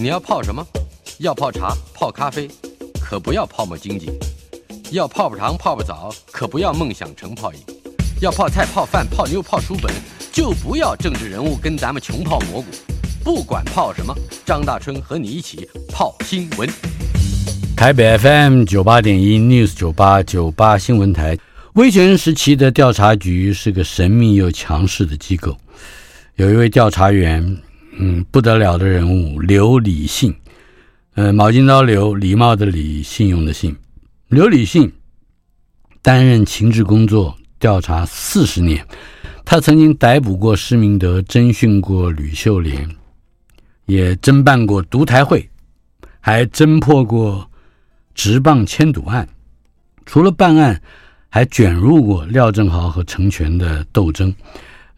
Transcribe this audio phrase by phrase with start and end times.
[0.00, 0.64] 你要泡什么？
[1.18, 2.48] 要泡茶、泡咖啡，
[3.00, 4.06] 可不要泡沫经济；
[4.92, 7.58] 要泡泡糖、泡泡澡，可不要梦想成泡影；
[8.20, 9.92] 要泡菜、泡饭、泡妞、泡书本，
[10.32, 12.66] 就不要政治人物跟咱们穷泡蘑菇。
[13.24, 14.14] 不管泡什么，
[14.46, 16.70] 张大春和你一起泡新闻。
[17.76, 21.36] 台北 FM 九八点一 News 九八九八新闻台。
[21.72, 25.56] 威权时期的调查局是个神秘又强势的机构，
[26.36, 27.56] 有一位调查员，
[27.98, 30.34] 嗯，不得了的人物刘礼信，
[31.14, 33.74] 呃，毛金刀刘，礼貌的礼，信用的信。
[34.28, 34.92] 刘礼信
[36.00, 38.86] 担任情治工作调查四十年，
[39.44, 42.88] 他曾经逮捕过施明德，侦讯过吕秀莲。
[43.86, 45.48] 也侦办过独台会，
[46.20, 47.50] 还侦破过
[48.14, 49.26] 职棒签赌案。
[50.04, 50.78] 除了办案，
[51.30, 54.32] 还卷入过廖正豪和成全的斗争。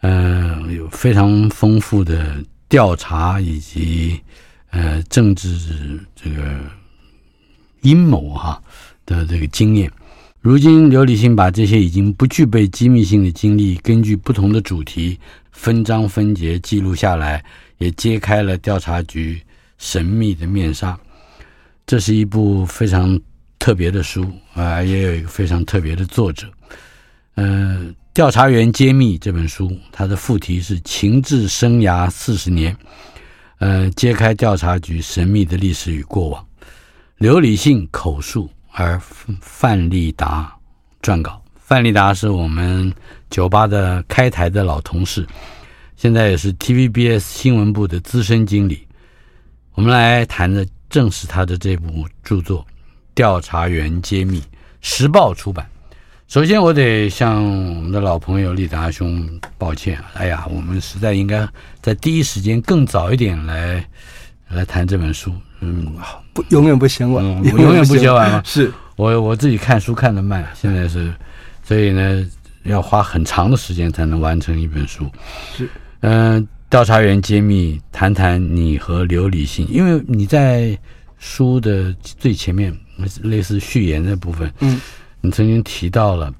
[0.01, 4.19] 呃，有非常丰富的调查以及
[4.70, 6.59] 呃政治这个
[7.82, 8.63] 阴谋哈
[9.04, 9.93] 的这个经验。
[10.40, 15.18] 如今刘礼信把这些已经不具备机密性的经历，根据不同的主题
[15.51, 17.45] 分章分节记录下来。
[17.80, 19.41] 也揭开了调查局
[19.79, 21.01] 神秘的面纱。
[21.87, 23.18] 这是一部非常
[23.59, 26.46] 特别的书啊，也有一个非常特别的作者。
[27.37, 32.77] 嗯、《调查员揭秘》这本书，它的副题是“情治生涯四十年”，
[33.59, 36.45] 呃，揭开调查局神秘的历史与过往。
[37.19, 39.01] 刘礼信口述，而
[39.41, 40.53] 范立达
[41.01, 41.41] 撰稿。
[41.55, 42.93] 范立达是我们
[43.31, 45.25] 酒吧的开台的老同事。
[45.95, 48.88] 现在也是 TVBS 新闻部的资深经理，
[49.75, 52.63] 我们来谈的正是他的这部著作
[53.15, 54.41] 《调查员揭秘》，
[54.81, 55.71] 时报出版。
[56.30, 59.28] 首先，我得向我们的老朋友利达兄
[59.59, 59.98] 抱歉。
[60.14, 61.45] 哎呀，我们实在应该
[61.82, 63.84] 在第一时间更早一点来
[64.48, 65.34] 来谈这本书。
[65.58, 65.92] 嗯，
[66.32, 68.41] 不，永远不嫌晚，嗯、 永远不嫌晚吗？
[68.44, 71.12] 是我我自己看书看得慢，现在是，
[71.64, 72.24] 所以呢，
[72.62, 75.10] 要花很长的时间才能完成一本书。
[75.56, 75.69] 是。
[76.02, 80.78] 嗯，调查员揭秘，谈谈你和刘理性，因为你在
[81.19, 82.72] 书的最前面，
[83.20, 84.80] 类似序言的部分，嗯，
[85.20, 86.32] 你曾经提到了，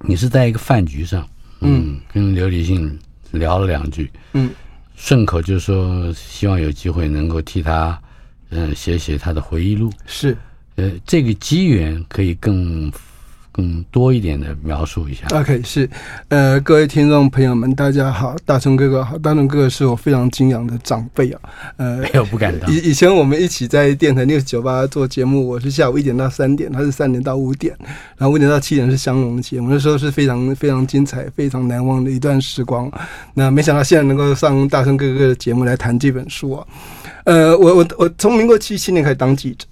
[0.00, 1.28] 你是在一个饭局上，
[1.60, 2.98] 嗯，嗯跟刘理信
[3.30, 4.50] 聊了两句，嗯，
[4.96, 8.00] 顺口就说希望有机会能够替他，
[8.50, 10.36] 嗯，写写他的回忆录，是，
[10.76, 12.92] 呃，这个机缘可以更。
[13.52, 15.26] 更多一点的描述一下。
[15.30, 15.88] OK，是，
[16.28, 21.40] 呃，各位听众朋友们，大家好，大春哥哥好，大春哥哥是我非常敬仰的长辈啊，
[21.76, 22.72] 呃，没有不敢当。
[22.72, 27.76] 以以前我们一起在电台六十九八做节目，我是下午一点到三点，他是三点到五点，
[28.16, 32.90] 然后五点到七点是相融节目，那时候是非常非常精彩、非常难忘的一段时光。
[33.34, 36.66] 那没想到现在能够上大春哥哥的节目来谈这本书啊，
[37.24, 39.66] 呃，我我我从民国七七年开始当记者。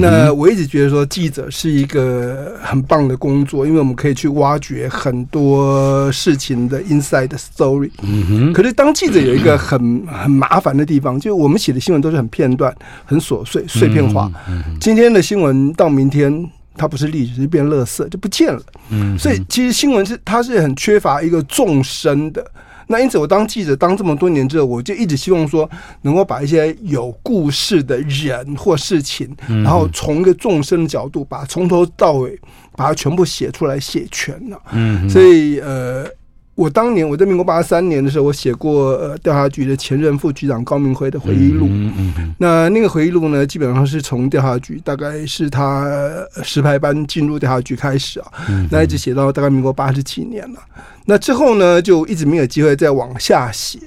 [0.00, 7.90] 那我一直觉得说，记者是一个很棒的工作，因为我们可以去挖掘很多事情的 inside story。
[8.02, 8.52] 嗯哼。
[8.52, 12.74] 可是当记者有一个很 很麻烦的地方，就是我们写的新闻都是很片段、
[13.04, 14.30] 很琐碎、碎片化。
[14.80, 18.62] 今天的新闻到明天它不是历史，是变垃圾就不见了。
[18.90, 19.18] 嗯。
[19.18, 22.44] 所以其实新闻是它是很缺乏一个纵深的。
[22.86, 25.68] 那因此，我当记者当这么多年之后，我就一直希望说，
[26.02, 32.38] 能够把一些有故事的人或事情，然后从一个众生的角度，把从头到尾
[32.76, 34.60] 把它全部写出来，写全了。
[34.72, 36.06] 嗯，所以呃。
[36.54, 41.66] 我当年我在民国八十三年的时候，我写过呃调查局的前任副局长高明辉的回忆录。
[41.68, 42.34] 嗯嗯嗯。
[42.38, 45.90] 那那个回忆录呢，基本上是从调查局，大概是他
[46.42, 48.26] 十排班进入调查局开始啊，
[48.70, 50.60] 那一直写到大概民国八十几年了。
[51.06, 53.78] 那之后呢，就一直没有机会再往下写。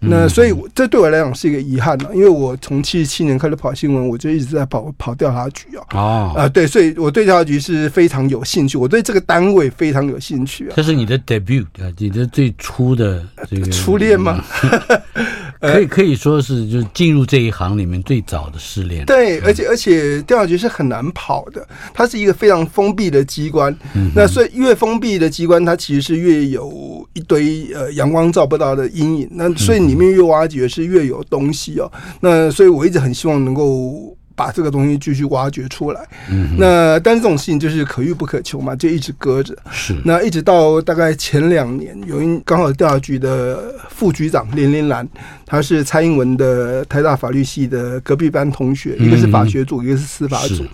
[0.00, 5.84] 那所以，这对我来讲是一个遗憾了，因为我从七十七年开始跑新闻，我就一直在跑跑调查局啊。
[5.92, 10.72] 哦，啊，对，所以我对调查局是非常有兴趣，我对这个单位非常有兴趣啊。
[10.74, 11.66] 这是你的 debut，
[11.98, 14.42] 你的最初的这个初恋吗？
[15.60, 19.04] 可以可以说是就是进入这一行里面最早的试炼。
[19.04, 23.70] 对，而且而且调查局是很难跑的，它是一个非常封闭的机关。
[23.92, 29.28] 嗯，那所以越封闭的机关，它其实是越有一堆呃阳光照不到的阴影。
[29.32, 31.90] 那所以里面越挖掘是越有东西哦。
[32.20, 34.16] 那所以我一直很希望能够。
[34.36, 36.00] 把这个东西继续挖掘出来，
[36.30, 39.54] 嗯，那但是这种事情就是可遇不可求嘛，就一直搁着。
[39.70, 45.06] 是，那一直到大概前两年，有一刚好调查局的副局长连连兰，
[45.44, 50.64] 他是蔡英文的台大法律系的隔壁班同学，一个是法学组，一个是司法组。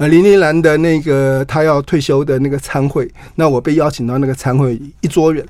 [0.00, 5.46] 呃，林林兰的那个他要退休的那个参会，那我被邀请到那个参会一桌人，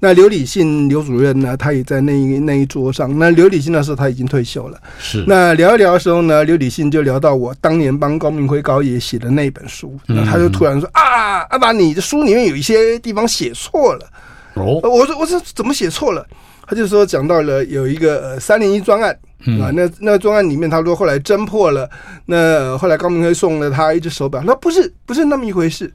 [0.00, 3.16] 那刘理信刘主任呢，他也在那一那一桌上。
[3.16, 5.24] 那刘理信那时候他已经退休了，是。
[5.28, 14.06] 那聊一聊的时候呢，刘理信就聊到我当年帮高明辉高爷写的那本书，那他就突然说、嗯、啊，阿爸，你的书里面有一些地方写错了。
[14.54, 16.26] 哦，我说我说怎么写错了？
[16.66, 19.16] 他就说讲到了有一个呃三零一专案。
[19.44, 21.88] 嗯、啊，那那个专案里面，他说后来侦破了，
[22.26, 25.92] 那后来高明辉送了他一只手表，那不是不是那么一回事。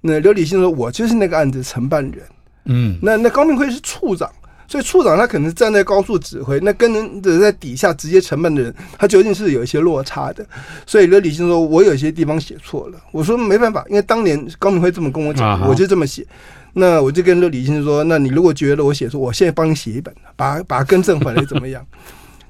[0.00, 2.22] 那刘礼信说，我就是那个案子承办人。
[2.66, 4.30] 嗯，那那高明辉是处长，
[4.68, 10.44] 所以处长他可能是站在高处指挥，那跟人在底下直接承办的人，他究竟是有一些落差的。
[10.86, 12.98] 所以刘礼信说，我有些地方写错了。
[13.12, 16.26] 我说没办法，因为当年高明辉这么跟我讲，啊、我就这么写。
[16.72, 21.84] 那我就跟刘礼信说，那你如果觉得我写错，我现在帮你写一本，把把它更正回来怎么样？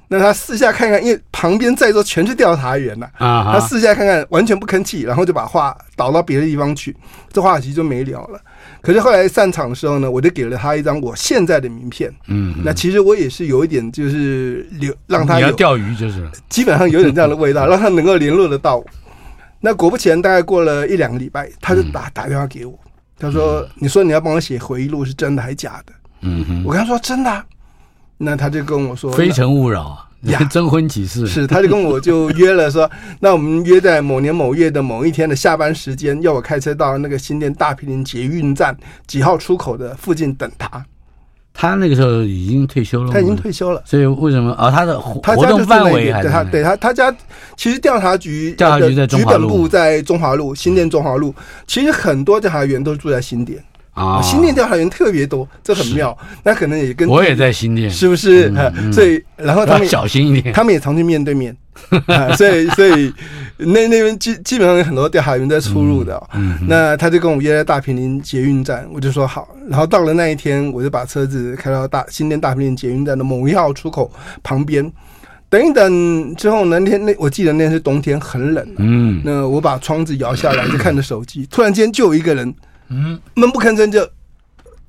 [0.09, 6.95] 那他四下看看，因为旁边在座全是调查员呐，啊，他四下看看，完全不吭气，然后就把话导到别的地方去，
[7.31, 8.39] 这话题就没聊了。
[8.81, 18.81] 可是后来散场的时候呢，我就给了他一张我现在的名片，嗯，那其实我也是有一点，就是留让他要钓鱼，就是基本上有点这样的味道， 让他能够联络得到。
[19.59, 22.79] 那果不其然，大概过了一两个礼拜，他就打打电话给我，
[23.19, 27.43] 他说：“你说你要帮我写回忆录，是真的还是假的？”嗯哼，我跟他说：“真的。”
[28.17, 30.07] 那他就跟我说：“非诚勿扰啊，
[30.49, 32.89] 征婚启事。”是，他就跟我就约了说
[33.21, 38.75] ：“那我们约在某年某月的某一天的下班时间，要我开车到那个新店大坪林捷运站
[39.05, 40.85] 几号出口的附近等他。”
[41.59, 43.81] 他那个时候已经退休了，他已经退休了。
[43.83, 44.69] 所以为什么啊？
[44.69, 47.11] 他的活动范围还对他对他他家
[47.55, 51.33] 其实调查局调查局在中华路，局本部在中华路新店中华路，
[51.65, 53.57] 其实很多调查员都住在新店。
[53.97, 56.15] 啊，新店调查员特别多，这很妙。
[56.43, 58.53] 那可能也跟我也在新店，是不是？
[58.93, 61.55] 所以，然后他们小心一点， 他们也常去面对面。
[62.07, 63.13] 啊、所以，所以
[63.57, 66.29] 那那边基基本上有很多调查员在出入的、哦。
[66.33, 69.47] 嗯，嗯那他就跟我约在大平林捷运站，我就说好。
[69.69, 74.11] 然后到了那一天，我就把车子开到大新店大平林捷运站的某一号出口
[74.41, 74.91] 旁边，
[75.49, 78.67] 等一等之后呢，那天那我记得那天是冬天，很冷。
[78.77, 82.53] 嗯，那我把窗子摇下来，就看着手机，突然间就有一个人。
[82.89, 84.07] 嗯，闷不吭声就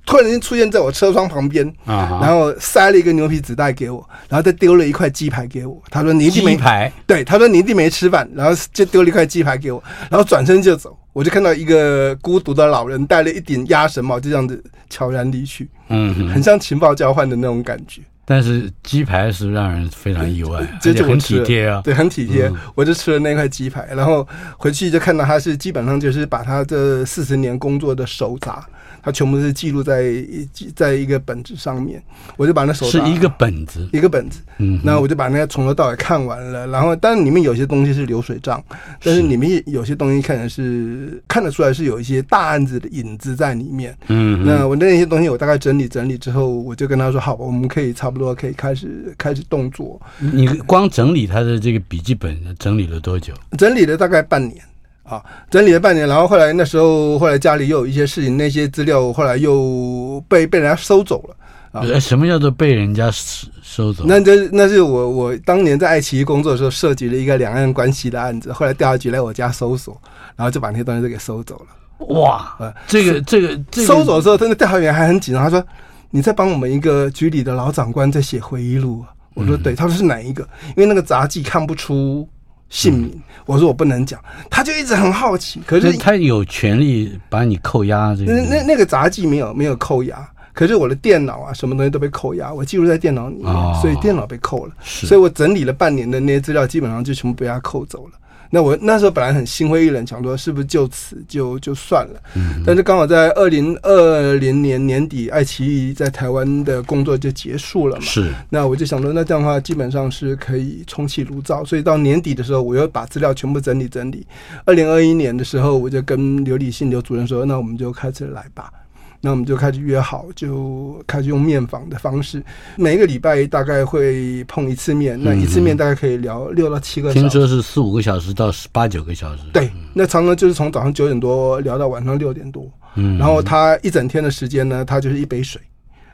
[0.06, 5.82] 突然间出现在我车窗旁边，啊，然后塞了一个牛皮纸袋给我，然后再丢了一块鸡排给我。
[5.90, 10.96] 他说：“你一定没排。”对，他说：“你一定没吃饭。”然后就丢了一块鸡排给我，然后转身就走。
[11.12, 15.68] 我就看到一个孤独的老人戴了一顶鸭舌帽，就这样子悄然离去。
[15.88, 18.00] 嗯，很像情报交换的那种感觉。
[18.30, 22.52] 但是鸡排是让人非常意外，这就很体贴啊，对，很体贴。
[22.74, 24.28] 我就吃了那块鸡排，然后
[24.58, 28.62] 回去就看到他是基本上就是把他这四十年工作的手札。
[29.02, 32.02] 他全部是记录在一在一个本子上面，
[32.36, 38.62] 我就把那手是一个本子，一个本子，嗯，那我就把那个从头到尾看完了，然后当然里面有些东西是流水账，
[39.02, 50.00] 但是里面有些东西看的是看得出来是有一些大案子的影子在里面，嗯，那我那些东西我大概整理整理之后，我就跟他说，好吧，我们可以差不多可以开始开始动作。
[50.18, 53.32] 你光整理他的这个笔记本整理了多久？
[53.56, 54.60] 整理了大概半年。
[55.08, 61.34] 啊，整理了半年，然后后来那时候，后来家里又有一些事情，那些资料后来又被被人家收走了。
[61.70, 64.04] 啊，什么叫做被人家收收走？
[64.06, 69.98] 那这那是我我当年在爱奇艺工作的时候，涉及了一个两岸关系的案子，后来调查局来我家搜索，
[70.36, 72.06] 然后就把那些东西都给收走了。
[72.14, 75.62] 哇，呃，这个这个这个收走的时候，那个调查员还很紧张，他说
[76.10, 79.04] ：“你在帮我们一个局里的老长官在写回忆录。”
[79.34, 80.42] 我说：“对。”他说：“是哪一个？
[80.76, 82.28] 因为那个杂技看不出。”
[82.70, 84.20] 姓名，嗯、我说我不能讲，
[84.50, 85.60] 他就一直很好奇。
[85.66, 88.32] 可是他有权利把你扣押这个。
[88.32, 94.74] 那那那个杂技没有没有扣押，可是我的电脑啊，什么东西都被扣押，我记录在电脑里面，哦、所以电脑被扣了。
[94.82, 98.12] 所以我整理了半年的那些资料，基本上就全部被他扣走了。
[98.50, 102.20] 那我那时候本来很心灰意冷，想说是不是就此就就算了。
[102.34, 102.62] 嗯。
[102.66, 108.02] 但是刚好在二零二零年年底，爱奇艺在台湾的工作就结束了嘛。
[108.02, 108.32] 是。
[108.48, 111.64] 那我就想说，那这样的话基本上是可以重启炉灶。
[111.64, 114.26] 所以到年底的时候，我又把资料全部整理整理。
[114.64, 118.72] 二零二一年的时候，我就跟刘理信刘主任说：“那我们就开始来吧。”
[119.20, 122.42] 那我们就开始约好，就开始用面访的方式，
[122.76, 127.20] 每一个礼拜大概会碰一次面，那一次面大概可以聊六到七个小时。
[127.20, 129.42] 听说是四五个小时到八九个小时。
[129.52, 132.70] 对，那常常就是从早上九点多聊到晚上六点多。
[132.94, 135.60] 嗯，然后他一整天的时间呢，他就是一杯水，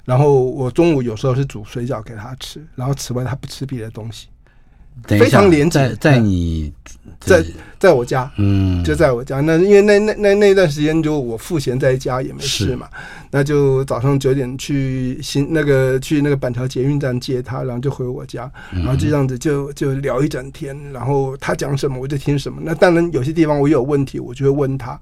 [0.04, 4.28] 然后我中午有时候是煮水饺给他吃，然后此外他不吃别的东西。
[5.06, 6.72] 非常廉洁，在在你
[7.20, 7.44] 在
[7.78, 9.40] 在我家，嗯，就在我家。
[9.40, 12.88] 那因为那那那那段时间，就我赋闲在家也没事嘛，
[13.30, 22.60] 那就早上九点去新那个去那个板桥捷运站接他，然后就回我家，然后就这样子就就聊一整天，然后他讲什么我就听什么。
[22.64, 24.98] 那当然有些地方我有问题，我就会问他。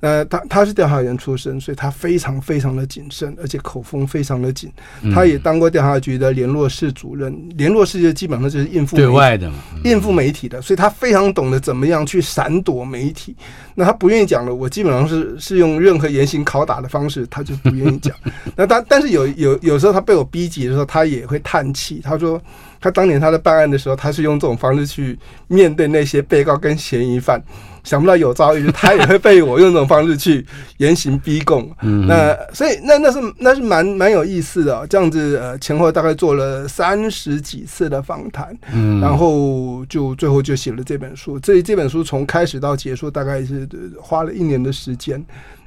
[0.00, 4.70] 呃，他他是调查员出身，所以他非常非常的谨慎，而且口风非常的紧。
[5.14, 9.50] 他也当过调查局的联络室主任，联络室就基本上就是应付对外的，
[9.84, 13.36] 应付媒体的，所以他非常懂得怎么样去闪躲媒体。
[13.74, 18.14] 那他不愿意讲的，我基本上是是用任何严刑拷打的方式，他就不愿意讲。
[18.56, 22.00] 那但但是有有有时候他被我逼急的时候，他也会叹气。
[22.02, 22.40] 他说
[22.84, 27.42] 他当年他在办案的时候，他是用这种方式去面对那些被告跟嫌疑犯。
[27.82, 30.44] 想不到有朝一日他也会被我用这种方式去
[30.78, 41.38] 严刑逼供，嗯，那所以那那是那是蛮蛮有意思的，这样子呃前后大概做了三十几次的访谈，嗯，然后就最后就写了这本书。
[41.40, 43.66] 这这本书从开始到结束大概是
[44.00, 45.22] 花了一年的时间。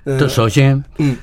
[0.06, 1.16] 呃，首先，嗯，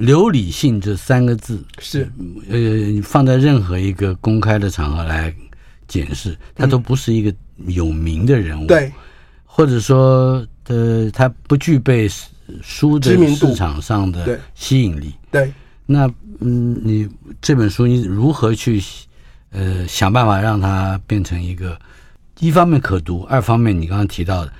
[0.00, 2.10] 刘李信这三个字是。
[2.48, 5.32] 呃你放在任何一个公开的场合来
[5.86, 7.32] 检视，他都不是一个
[7.66, 8.90] 有名的人物，对。
[9.44, 12.08] 或者说，呃，他不具备
[12.62, 15.12] 书的市场上的吸引力。
[15.30, 15.52] 对，对
[15.84, 17.06] 那嗯，你
[17.42, 18.82] 这本书你如何去
[19.50, 21.78] 呃想办法让它变成一个
[22.38, 24.52] 一方面可读，二方面你刚刚提到的，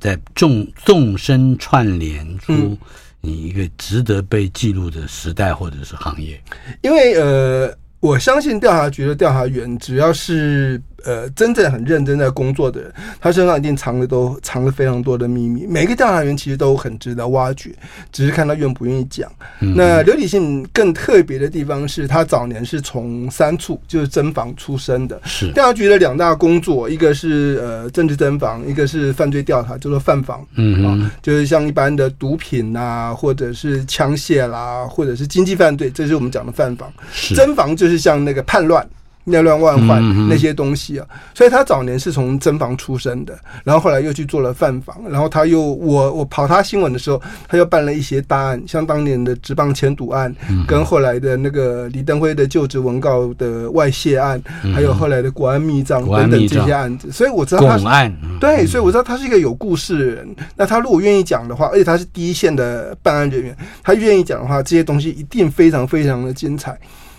[0.00, 2.76] 在众纵深串联出
[3.20, 6.40] 你一个值得被记录的时代或者是行业？
[6.82, 10.80] 因为呃，我相信调查局的调查员只要是。
[11.04, 15.66] 呃，真正很认真在工作的人，他身上一定藏的都藏了非常多的秘密。
[15.66, 17.70] 每个调查员其实都很值得挖掘，
[18.12, 19.30] 只是看他愿不愿意讲。
[19.60, 30.44] 嗯、那刘理信更特别的地方是他早年是从三处就是侦防出身的，是调查局的两大工作，一个是呃政治侦防，一个是犯罪调查，叫做犯防。
[30.56, 36.92] 嗯啊，就是像一般的毒品啊，或者是枪械啦，或者是经济犯罪，这是我们讲的犯防。
[37.12, 38.86] 侦防就是像那个叛乱。
[39.28, 50.34] 内乱外患那些东西啊，所以他早年是从侦防出身的，然后后来又去做了犯防，然后他又我我跑他新闻的时候，他又办了一些大案，像当年的职棒迁赌案，
[50.66, 54.42] 跟后来的那个李登辉的就职文告的外泄案，
[54.74, 57.84] 还有后来的国安密账等等这些案子，所以我知道他是
[58.40, 60.28] 对，所以我知道他是一个有故事的人。
[60.56, 66.78] 那他如果愿意讲的话，而且他是第一线的办案人员，他愿意讲的话，这些东西一定非常非常的精彩。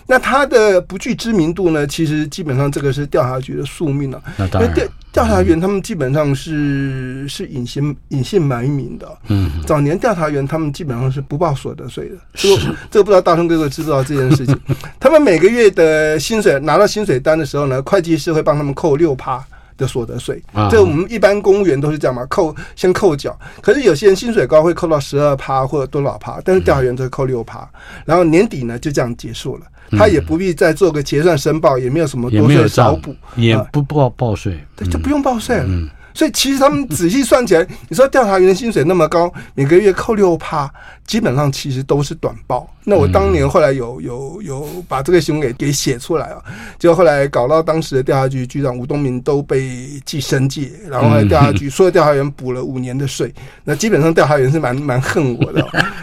[0.10, 1.86] 那他的不具知名度呢？
[1.86, 4.20] 其实基本上这个是调查局的宿命了。
[4.38, 9.08] 那当然，调调查员他们基本上是是隐姓隐姓埋名的。
[9.28, 12.16] 嗯，早年调查员他们基本上是不报所得税的。
[12.34, 14.60] 这个这个不知道大春哥哥知不知道这件事情？
[15.00, 19.46] 他们每个月的薪水拿到薪水单的时候呢，会计师会帮他们扣六趴
[19.78, 20.42] 的所得税。
[20.72, 23.38] 这我们一般公务员都是这样嘛，扣先扣缴。
[23.62, 27.70] 可是有些人薪水高会扣到十二趴或者多少趴，但是调查员都是扣六趴，
[28.06, 29.66] 然后年底呢就这样结束了。
[29.98, 35.66] 他也不必再做个结算申报，也没有什么多税少补，也不报报税，对，就不用报税了。
[35.68, 40.72] 嗯，所以其实他们仔细算起来， 你说调查员的薪水那么高，每个月扣六趴，
[41.06, 42.70] 基本上其实都是短报。
[42.86, 46.42] 那我当年后来有有有把这个新闻给给写出来啊，
[46.80, 53.32] 就后来搞到当时的调查局局长吴东明都被记申诫，然后调查局所有调查员补了五年的税，
[53.64, 55.64] 那基本上调查员是蛮蛮恨我的。
[55.72, 55.86] 但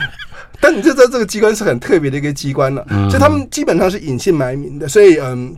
[0.77, 4.87] 你就知道这个机关是很特别的一个机关了，所以他们基本上是隐姓埋名的。
[4.87, 5.57] 所以，嗯，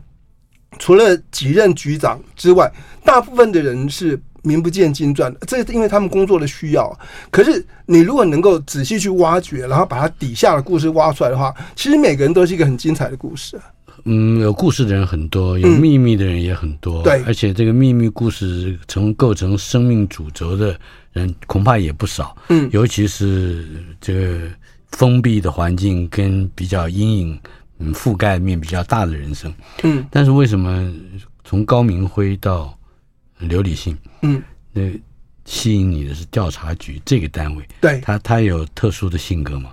[0.79, 2.71] 除了几任局长之外，
[3.05, 5.41] 大部分的人是名不见经传的。
[5.45, 6.97] 这是因为他们工作的需要。
[7.33, 13.61] 可是，你如果能够仔细去挖掘，然后把他底下的故事挖出来的话，其实每个人都是一个很精彩的故事。
[14.05, 17.03] 嗯，有故事的人很多，有秘密的人也很多。
[17.03, 20.79] 对，而且这个秘密故事从构成生命主轴的
[21.13, 22.37] 人恐怕也不少。
[22.51, 23.67] 嗯，尤其是
[24.01, 24.39] 这个。
[24.93, 27.41] 封闭的环境跟比较阴影，
[27.79, 29.53] 嗯，覆盖面比较大的人生，
[29.83, 30.93] 嗯，但是为什么
[31.45, 32.77] 从高明辉到
[33.39, 34.43] 刘理信，嗯，
[34.73, 34.83] 那
[35.45, 37.65] 吸引你的是调查局这个单位？
[37.81, 39.71] 对，他他有特殊的性格吗？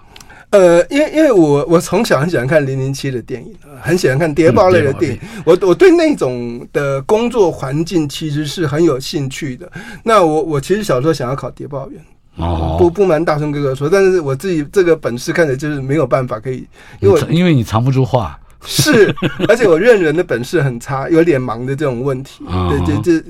[0.51, 9.69] 呃，因为因为我我从小很喜欢看零零七的电影，很喜欢看谍报类的电影，嗯、我我对那种的工作环境其实是很有兴趣的。
[10.03, 12.01] 那我我其实小时候想要考谍报员。
[12.37, 16.67] 哦，不不瞒大春哥哥说，但是我自己这个本事看着就是没有办法可以，
[16.99, 19.13] 因为因为你藏不住话，是，
[19.47, 22.43] 而且我认人的本事很差，有脸盲的这种问题。
[22.69, 23.23] 对这，这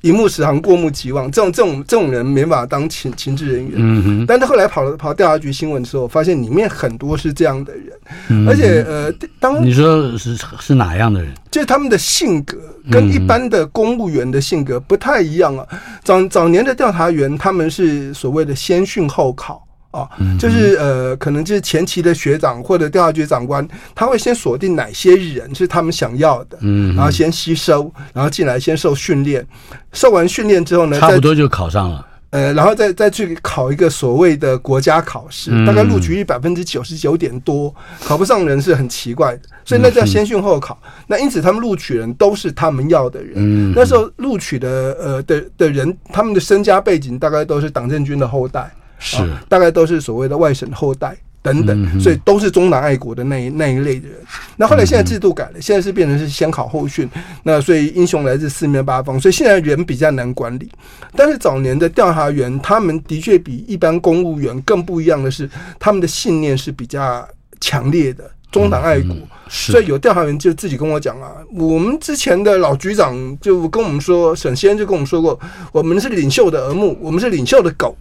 [0.00, 3.74] 一目十行，过目即忘，这种这种这种人没办法当情情治人员。
[3.76, 4.26] 嗯哼。
[4.26, 11.32] 但他后来跑了跑调查局新闻的时候，我发现里面很多是这样的人，而且呃，当你说是是哪样的人？
[11.50, 12.56] 就是他们的性格
[12.90, 15.66] 跟一般的公务员的性格不太一样啊。
[16.04, 19.64] 早早年的调查员，他们是所谓的先训后考。
[20.00, 29.46] 啊，就是呃，可能就是前期的学长或者调查局长官，他会先锁定哪些人是他们想要的，嗯，然后先吸收，然后进来先受训练，
[29.92, 37.74] 受完训练之后呢，差不多就考上了，呃，然后再再去考一个所谓的国家考试，大概录取率百分之九十九点多，
[38.04, 40.78] 考不上人是很奇怪的，所以那叫先训后考。
[41.06, 44.68] 那因此他们录取人都是他们要的人，那时候录取的
[45.00, 48.70] 呃的的人，他们的身家背景大概都是党政军的后代。
[48.98, 54.18] 是、哦，大概都是所谓的外省后代等等，嗯、所以都是中南爱国的那一那一类的人。
[54.56, 57.08] 那后来现在制度改了，嗯、现在是变成是先考后训，
[57.44, 60.70] 那所以英雄来自四面八方，所以现在人比较难管理。
[61.16, 67.26] 但是早年的调查员，他们的确比一般公务员更不一样的是，他们的信念是比较
[67.60, 69.14] 强烈的，中党爱国。
[69.48, 75.38] 所以有调查员就自己跟我讲啊，我们之前的老局长就跟我们说，沈先生就跟我们说过，
[75.72, 77.96] 我们是领袖的耳目，我们是领袖的狗。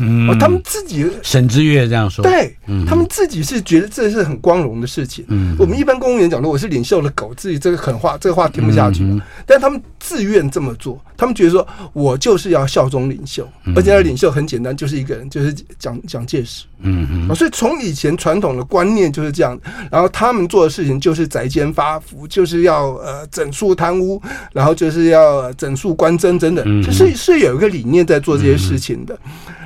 [0.00, 5.24] 嗯、哦，他们自己沈志月这样说，对，嗯、他们自己是觉得这是很光荣的事情。
[5.28, 9.02] 嗯，我们一般公务员讲的，我是领袖的狗，自己这个狠话，这个话听不下去。
[9.04, 16.64] 嗯、哼但他们自愿这么做，他们觉得说我就是要效忠领袖，嗯、而且那领袖很简单，就是一个人，就是蒋蒋介石。
[16.82, 19.58] 嗯嗯、哦，所以从以前传统的观念就是这样，
[19.90, 24.20] 然后他们做的事情就是宅奸发福，就是要呃整肃贪污，
[24.54, 29.18] 然后就是要整肃官绅等等，嗯、哼就是是有一个理念在做这些事情的。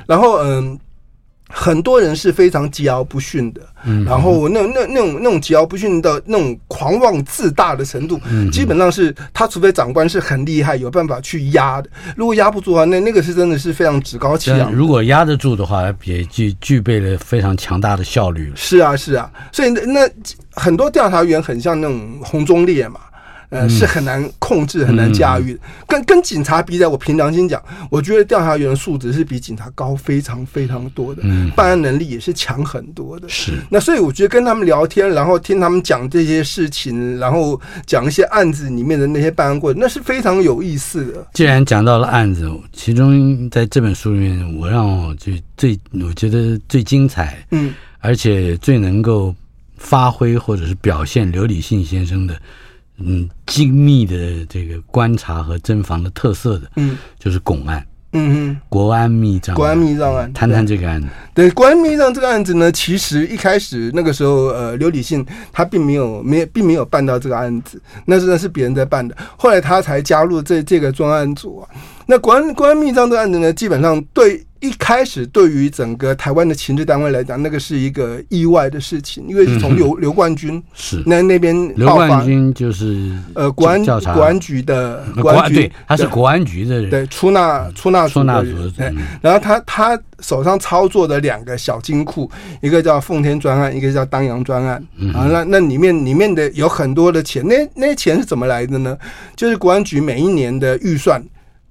[0.07, 0.79] 嗯然后，嗯，
[1.49, 3.61] 很多人是非常桀骜不驯的。
[3.85, 11.89] 嗯，然后那那那种那种桀骜不驯的那种狂妄自大的程度，嗯，基本上是他除非长官是很厉害，有办法去压的。
[12.15, 14.71] 如果压不住的话，那那个是真的是非常趾高气扬。
[14.71, 18.51] 如果压得住的话，也具具备了非常强大的效率。
[18.55, 19.31] 是啊，是啊。
[19.51, 20.09] 所以那那
[20.51, 22.99] 很多调查员很像那种红中烈嘛。
[23.55, 25.57] 呃，是很难控制、很难驾驭。
[25.87, 31.23] 跟跟警察比较，我凭良心讲，我觉得调查员的素质是比警察高非常非常多的，
[31.55, 33.29] 办案能力也是强很多的。
[33.29, 33.53] 是。
[33.69, 41.25] 那所以我觉得跟他们聊天，然后听他们讲这些事情，然后讲一些案子里面的那些办案过程，那是非常有意思的。
[41.33, 49.33] 既然讲到了案子，其中在这本书里面，我让我就最我觉得最精彩，嗯，而且最能够
[49.77, 52.35] 发挥或者是表现刘理信先生的。
[52.97, 61.07] 嗯，精密的这个观察和侦防的特色的，嗯，就是巩案，嗯哼，国安密账，国安密账案，谈谈这个案子。
[61.33, 71.69] 对，国安密账这个案子呢，其实一开始那个时候，呃，刘理信他并没有没有并没有办到这个案子，那是那是别人在办的，后来他才加入这这个专案组啊。
[72.05, 74.45] 那国安国安密账这个案子呢，基本上对。
[74.65, 81.03] 一开始，对于整个台湾的情治单位来讲，那个是一个意外的事情，因为是从 刘刘冠军是。
[81.05, 92.29] 那那边刘冠军就是呃国安国安局的国安局，他是国安局的人，对出纳出纳出纳组的，然后他他手上操作的两个小金库，
[92.61, 94.81] 一个叫奉天专案，一个叫当阳专案。
[95.13, 98.97] 啊，那那里面里面的有很多的钱，那那些钱是怎么来的呢？
[99.35, 101.23] 就是国安局每一年的预算。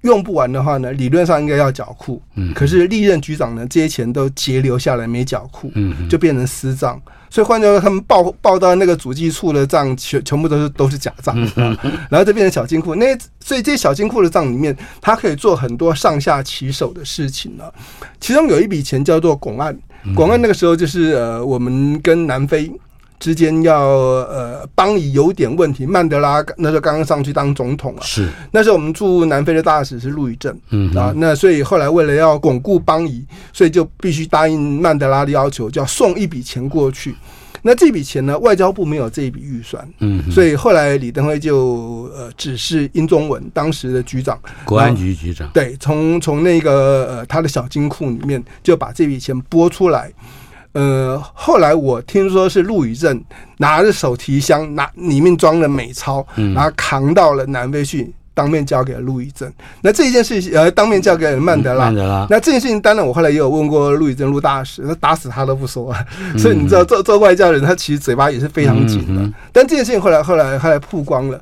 [0.04, 11.76] 用不完的话呢，理论上应该要缴库，嗯，可是历任局长呢，这些钱都截留下来没缴库，嗯，就变成私账，所以换句话说，他们报报到那个主计处的账全全部都是都是假账，嗯，
[12.10, 12.94] 然后就变成小金库。
[12.94, 13.06] 那
[13.40, 17.72] 所以这些小金库的账里面，它可以做很多上下其手的事情了。
[18.20, 19.74] 其中有一笔钱叫做拱案，
[20.14, 22.70] 拱案那个时候就是呃，我们跟南非。
[23.24, 28.28] 之间要呃邦谊有点问题，曼德拉那时候刚刚上去当总统啊，是。
[28.50, 37.14] 那时候我们驻南非的大使是陆宇正，嗯啊，那所以后来为了要巩固邦谊，所以就必须答应曼德拉的要求，就要送一笔钱过去。
[37.62, 50.12] 那这笔钱呢，外交部没有这一笔预算，嗯，所以后来李登辉就呃指示殷宗文当时的局长，国安局局长，对，从从那个呃他的小金库里面就把这笔钱拨出来。
[50.74, 53.20] 呃，后来我听说是陆宇正
[53.58, 59.50] 拿着手提箱，拿里面装了美钞，然后扛到了南非去，当面交给了陆宇正。
[59.80, 61.84] 那这一件事情，呃，当面交给了曼德拉。
[61.86, 62.26] 曼德拉。
[62.28, 65.94] 那这件事情，当然我后来也有问过陆宇正陆大使，他打死他都不说。
[66.36, 69.22] 所以你知道，做做外交人，他其实嘴巴也是非常紧的。
[69.52, 71.40] 但这件事情后来后来后来曝光了。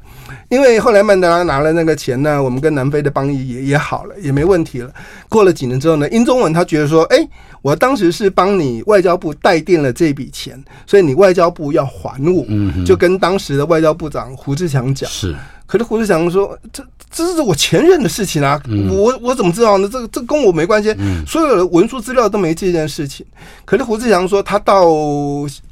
[0.52, 4.92] 因为后来曼德拉拿了那个钱呢，我们跟南非的邦谊也也好了，也没问题了。
[5.26, 7.26] 过了几年之后呢，英中文他觉得说，哎，
[7.62, 15.34] 我当时是帮你外交部代垫了这笔钱，所以你外交部要还我，嗯，就跟当时的外交部长胡志强讲，是。
[15.64, 16.84] 可是胡志强说，这。
[17.12, 19.86] 这是我前任的事情啊，嗯、我我怎么知道呢？
[19.86, 23.24] 这个这跟我没关系，嗯、所有的文书资料都没这件事情。
[23.66, 24.86] 可是胡志强说，他到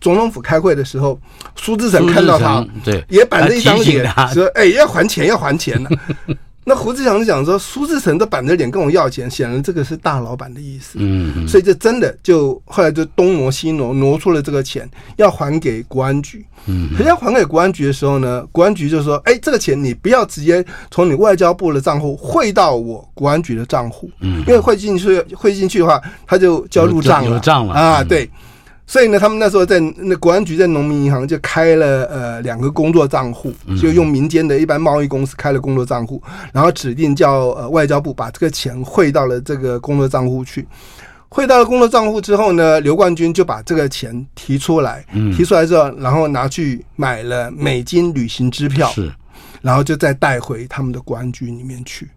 [0.00, 1.18] 总统府开会的时候，
[1.57, 5.88] 苏志成看到他，对，也板着一张脸，说：“哎，要还钱，要还钱呢。”
[6.62, 10.99] 那胡志强就讲说，苏志成都板着脸跟我要钱，显然这个是大老板的意思。
[10.99, 16.44] 嗯，嗯，所以这真的就后来就东挪西挪，挪出了这个钱要还给国安局。
[16.66, 24.11] 嗯，可是要还给国安局的时候呢，国安局就说：“哎，这个钱你不要直接从你外交部的账户汇到我国安局的账户。
[24.20, 28.29] 嗯，因为汇进去汇进去的话，他就交入账了，有账了啊，对。”
[28.90, 36.20] 所以呢，他们那时候在那国安局在农民银行就开了呃两个工作账户，就用民间的一般贸易公司开了工作账户，
[36.53, 40.66] 然后指定叫呃外交部把这个钱汇到了这个工作账户去。
[41.29, 49.09] 汇到了工作账户之后呢，刘冠军就把这个钱提出来，提出来之后，然后拿去买了美金旅行支票，是，
[49.62, 52.09] 然后就再带回他们的国安局里面去，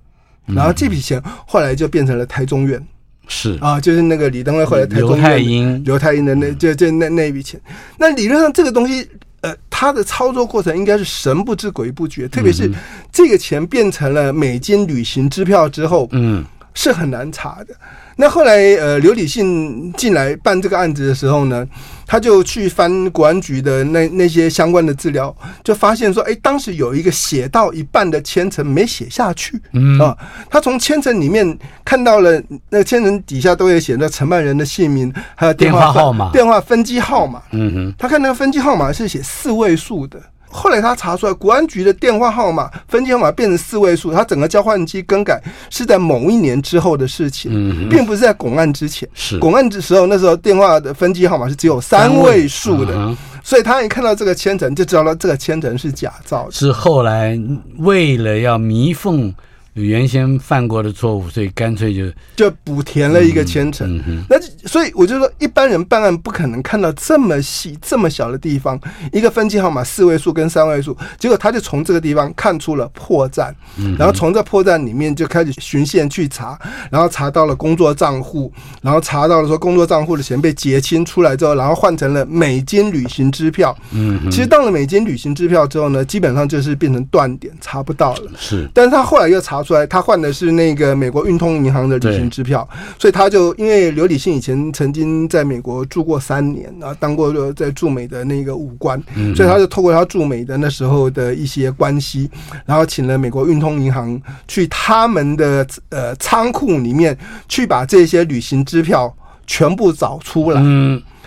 [0.48, 2.84] 然后这笔钱后来就变成了台中院。
[3.28, 3.58] 是。
[3.62, 7.60] 啊，就是那个李登辉后来台中刘太英，刘太英的那就就那那一笔钱，
[7.98, 9.08] 那理论上这个东西，
[9.42, 12.72] 呃，他的操作过程应该是神不知鬼不觉，特别是
[13.12, 17.76] 这个钱变成了美金旅行支票之后，嗯，是很难查的。
[18.16, 21.68] 那后来，呃，刘理信进来办这个案子的时候呢，
[22.06, 30.00] 他就去翻国安局的那那些相关的资料，就发现说，哎，当时有一个写到一半的签呈没写下去，嗯。
[30.00, 30.16] 啊，
[30.48, 40.22] 他从签呈里面看到了那个签呈底下都有写那承办人的姓名，还有电话号码、电话分机号码，嗯哼，他看那个分机号码是写四位数的。
[40.54, 49.10] 后来他查出来，国安局的电话号码分机号码变成四位数，他整个交换机更改是在某一年之后的事情，并不是在拱案之前。
[49.16, 56.52] 是拱案的时候，那时候电话的分机号码是只有三位数的，所以他一看到这个签证，就知道了这个签证是假造的。
[56.52, 57.38] 是后来
[57.80, 59.34] 为了要弥缝。
[59.74, 62.04] 原先犯过的错误，所以干脆就
[62.36, 63.98] 就补填了一个签呈。
[63.98, 68.80] 嗯嗯、那所以我就说，一般人办案不可能看到这么细、这么小的地方，
[69.12, 76.56] 一个分机号码四位数跟三位数，结果他就从这个地方看出了破绽，嗯、然后从这破绽里面就开始循线去查，
[76.92, 83.76] 然后查到了工作账户，然后查到了说工作账户的钱被结清出来之后，然后换成了美金旅行支票。
[83.92, 88.32] 嗯，嗯，其实到了美金旅行支票之后呢，基本上就是变成断点，查不到了。
[88.38, 89.63] 是，但是他后来又查。
[89.64, 92.68] 出来，他换的是那个美国运通银行的旅行支票，
[93.00, 99.02] 所以他就因为刘理信以前曾经在美国住过三年啊，当过在驻美的那个武官，
[99.36, 102.30] 所以他就透过他驻美的那时候的一些关系，
[102.66, 109.16] 然后请了美国运通银行去他们的呃仓库里面去把这些旅行支票
[109.48, 110.62] 全部找出来，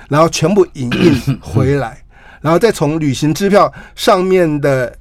[0.09, 1.99] 然后全部影印回来，
[2.41, 4.97] 然后再从旅行支票上面的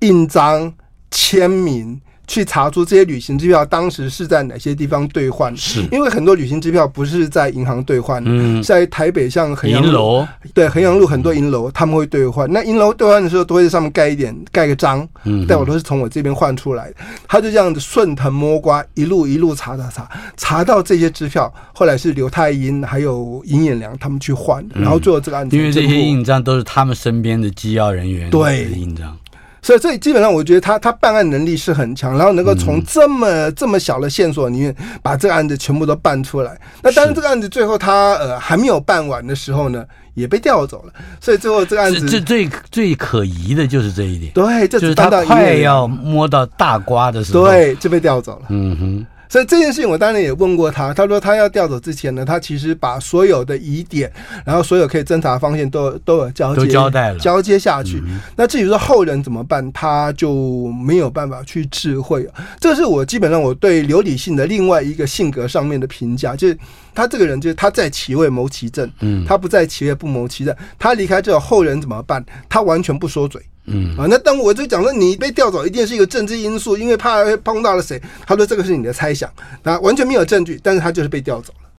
[0.00, 0.72] 印章
[1.10, 2.00] 签名。
[2.30, 5.54] 去查出这些旅行支票当时是在哪些地方兑换？
[5.56, 12.48] 是因为很多旅行支票不是在银行兑换，嗯，在台北像衡阳路，对，衡阳路很多银楼他们会兑换。
[12.52, 16.96] 那银楼兑换的时候都会在上面盖一点，盖个章，嗯，但我都是从我这边换出来的。
[17.26, 29.16] 他就这样子顺藤摸瓜，一路一路查查查，查到这些支票，后来是刘太英还有尹衍良他们去换的，然后最后这个案子，因为这些印章都是他们身边的机要人员对印章。
[29.62, 36.58] 所以，所以基本上，我觉得他他办案能力是很强，然后能够从这么这么小的线索里面把这个案子全部都办出来。
[36.82, 40.92] 那当然，这个案子最后他呃还没有办完的时候呢，也被调走了。
[41.20, 44.32] 所以最后这个案子最最最可疑的就是这一点。
[44.32, 48.46] 对，就是他快要摸到大瓜的时候，对，就被调走了。
[48.48, 49.06] 嗯哼。
[49.30, 50.92] 所以这件事情，我当然也问过他。
[50.92, 54.10] 他说他要调走之前呢，他其实把所有的疑点，
[54.44, 58.02] 然后所有可以侦查的方向都都有交接，都交代了，交接下去。
[58.04, 62.28] 嗯、那至于说后人怎么办，他就没有办法去智慧。
[62.58, 66.58] 这是我基本上我对刘理性的另外一个性格上面的评价，就是
[66.94, 70.54] 他这个人就是他在其位谋其政，嗯，他不在其位不谋其政。
[70.78, 72.24] 他离开之后，后人怎么办？
[72.48, 73.40] 他完全不说嘴。
[73.66, 78.00] 嗯啊，那当我就讲说你被调走一定是一个政治因素，因为怕碰到了谁。
[78.26, 79.30] 他说这个是你的猜想，
[79.62, 81.70] 那完全没有证据，但是他就是被调走了。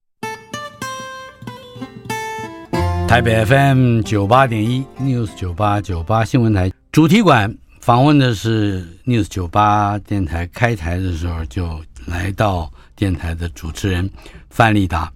[3.07, 14.09] 台北 FM 九八点一 News 九八九八新闻台主题馆访问的是 News 九八电台开台的时候就来到电台的主持人
[14.51, 15.11] 范立达，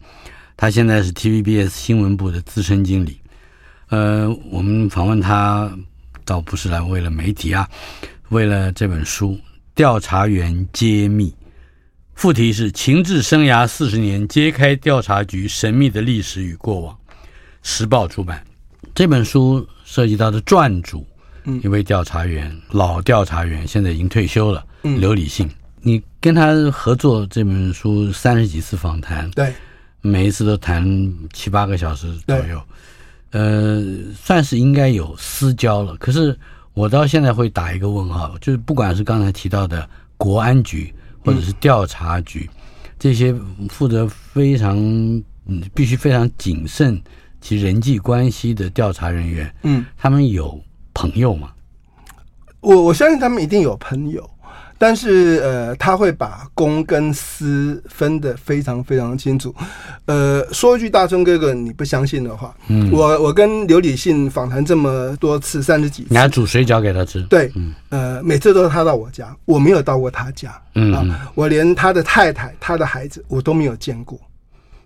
[0.58, 3.20] 他现在是 TVBS 新闻部的资深经理。
[3.90, 5.72] 呃，我们访问他。
[6.28, 7.70] 倒不是来为了媒体啊，
[8.30, 9.34] 为了这本书
[9.76, 11.30] 《调查员揭秘》，
[12.16, 16.98] 副题是“情志生涯四十年，揭开调查局神秘的历史与过往”，
[17.62, 18.44] 时报出版。
[18.96, 21.06] 这本书涉及到的撰主，
[21.62, 25.48] 一位调查员，嗯、老调查员，现在已经退休了，嗯、刘礼信。
[25.88, 29.54] 你跟他合作这本书三十几次访谈，对，
[30.02, 30.84] 每一次都谈
[31.32, 32.60] 七八个小时左右，
[33.30, 33.84] 呃，
[34.16, 35.96] 算是应该有私交了。
[35.98, 36.36] 可是
[36.74, 40.92] 我到现在会打一个问号，就是不管是刚才提到的国安局
[41.24, 42.60] 或者是调查局，嗯、
[42.98, 43.32] 这些
[43.70, 44.76] 负责非常
[45.46, 47.00] 嗯必须非常谨慎
[47.40, 50.60] 其人际关系的调查人员，嗯，他们有
[50.96, 51.52] 朋友吗？
[52.62, 54.28] 我我相信他们一定有朋友。
[54.78, 59.54] 但是，呃，他会把公跟私分得非常非常清楚。
[60.06, 67.22] 呃，说一句，大春哥哥，你不相信的话，嗯，我我跟刘理信访谈这么多次，三十几次，你还煮水饺给他吃？
[67.24, 74.20] 对，嗯，呃，每次都是他到我家，我没有到过他家，嗯，啊，我连他的太太、他的孩子我都没有见过，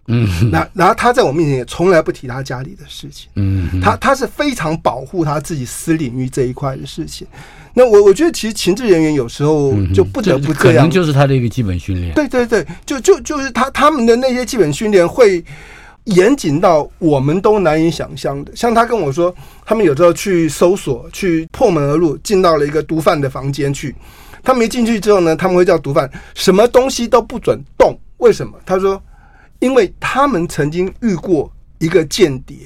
[0.09, 7.25] 嗯，那然后他在我面前也从来不提他家里的事情，嗯，他他是非常保护他自己私领域这一块的事情。
[7.73, 12.13] 那我我觉得其实情治人员有时候就不得不这样，可能就是他的一个基本训练。
[12.15, 15.43] 对对对，就就就是他他们的那些基本训练会
[16.05, 18.51] 严谨到我们都难以想象的。
[18.55, 23.95] 像他跟我说，他们有时候去搜索，去破门而入，进到了一个毒贩的房间去。
[24.41, 27.95] 他们一进去之后呢，他们会叫毒贩什么东西都不准动。
[28.17, 28.53] 为什么？
[28.65, 29.01] 他说，
[29.59, 32.57] 因为他们曾经遇过一个间谍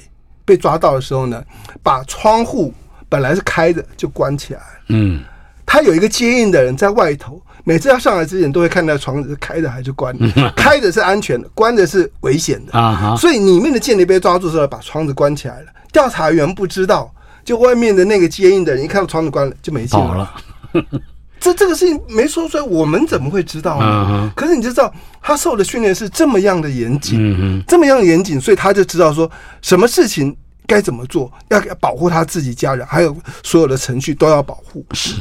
[0.44, 1.44] 被抓到的时候呢，
[1.82, 2.72] 把窗户。
[3.06, 4.60] 本来是开着，就关起来。
[4.88, 5.22] 嗯，
[5.64, 10.26] 他有一个接应的人在外头，每次要上来之前都会看到窗子是开着还是关的。
[10.56, 13.14] 开的是安全的，关的是危险的啊。
[13.14, 15.66] 所以里面的间谍被抓住之后，把窗子关起来了。
[15.92, 20.34] 调查员不知道，就外面的那个接应的人一看到窗子关了，就没进来了。
[21.44, 24.32] 这这个事情没说出来，我们怎么会知道呢？
[24.34, 29.30] 可是你就知道，他受的训练是这么样的严谨，嗯这么样严谨，所以他就知道说
[29.60, 30.34] 什么事情。
[30.66, 31.30] 该怎么做？
[31.50, 34.82] 要保护他自己家人，还有所有的程序都要保护。
[34.92, 35.16] 是，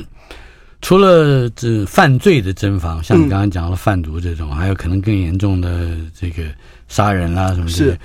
[0.81, 6.43] 除了这犯罪的侦防，像你刚刚讲的贩毒这种，嗯、还有可能更严重的这个
[6.87, 7.71] 杀人啦、啊、什么的。
[7.71, 7.99] 是，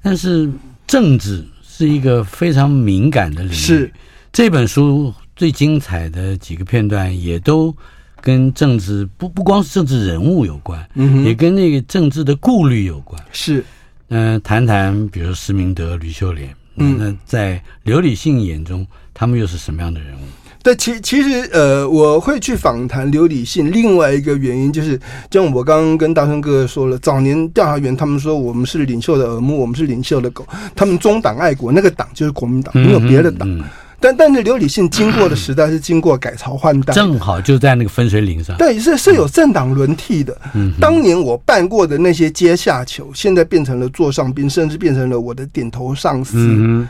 [0.00, 0.48] 但是
[0.86, 3.54] 政治是一个非常敏感的领域。
[3.56, 3.92] 是，
[4.32, 7.74] 这本书最精彩的几个片段也都
[8.20, 13.22] 跟政治不不光是政治人物有关，嗯，也跟那个政治的顾虑有关。
[13.32, 13.64] 是，
[14.08, 16.54] 嗯、呃，谈谈比如说施明德、吕秀莲。
[16.76, 20.20] 嗯，那在刘理性眼中，他们又是什么样的人物？
[20.62, 24.98] 对，其其实呃，我会去访谈刘理信，另外一个原因就是，
[25.30, 33.48] 就像我刚刚跟大春哥哥说了，早年调查员他们说我们是领袖的耳目，我们是领袖的狗，他们忠党爱国，那个党就是国民党，没有别的党。
[33.48, 33.64] 嗯嗯
[34.04, 38.54] 但但是刘理信经过的时代是经过改朝换代，正好就在那个分水岭上。
[38.58, 40.36] 对，是是有政党轮替的。
[40.52, 46.36] 嗯，当年我办过的那些阶下囚，现在变成了座上宾，甚至变成了我的点头上司。
[46.36, 46.86] 嗯。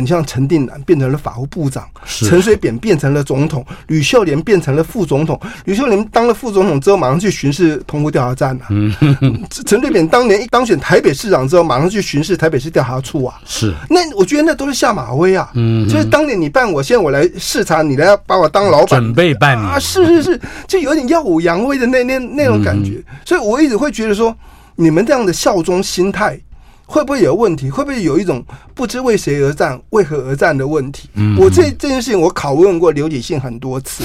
[0.00, 5.40] 你像陈定南变成了法务部长，陈水扁变成了总统，吕秀莲变成了副总统。
[5.64, 8.64] 吕秀莲当了副总统之后，马上去巡视澎湖调查站了。
[8.70, 8.92] 嗯，
[9.66, 13.40] 陈水扁当年一当选台北市长之后，马上去巡视台北市调查处啊。
[13.44, 15.50] 是，那我觉得那都是下马威啊。
[15.54, 19.78] 嗯，就是当年你办我，现在我来视察，你来把我当老板，准备办啊。
[19.78, 23.02] 是是是，就有点耀武扬威的那那那种感觉。
[23.24, 24.36] 所以我一直会觉得说，
[24.74, 26.38] 你们这样的效忠心态。
[26.86, 27.70] 会不会有问题？
[27.70, 28.44] 会不会有一种
[28.74, 31.08] 不知为谁而战、为何而战的问题？
[31.14, 34.04] 嗯、我这这件事情，我拷问过刘礼信很多次，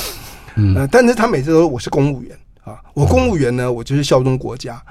[0.55, 4.81] 嗯、呃，但是他每次都说我是公务员啊，我公务员呢，我就是效忠国家。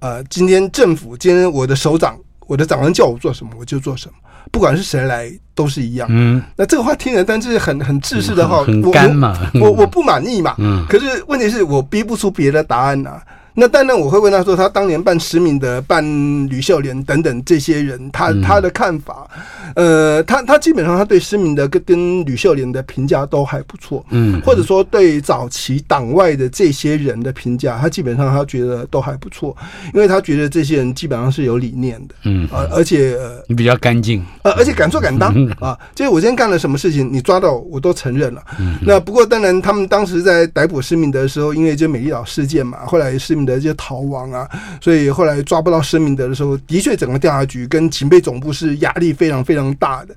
[0.00, 4.14] 呃，今天政府，今天我的首长、我的长官叫我做什么，我就做什么，
[4.52, 6.06] 不管是谁来都是一样。
[6.10, 10.54] 嗯，那这个话听着，但是很很自私的话，很干嘛，我我，我不满意嘛。
[10.58, 13.22] 嗯，可是问题是我逼不出别的答案呐、啊。
[13.60, 16.04] 那当然，我会问他说，他当年办施明德、办
[16.48, 19.28] 吕秀莲等等这些人，他他的看法。
[19.74, 29.56] 呃，他他基本上他对施明德跟跟吕秀莲的评价都还不错，嗯，或者说对早期党外的这些人的评价，他基本上他觉得都还不错，
[29.92, 38.42] 因为他觉得这些人基本上是有理念的，嗯，呃，而且呃，你比较干净，呃，而且敢做敢当 啊，就是我今天干了什么事情，你抓到我都承认了。
[38.58, 44.48] 嗯，那不过当然，他们当时在逮捕施明德的时候，因为就美丽岛事件嘛，后来施明德就逃亡啊，
[44.80, 50.14] 所以后来抓不到施明德的时候，的确整个调查局跟警备总部是压力非常非常大的。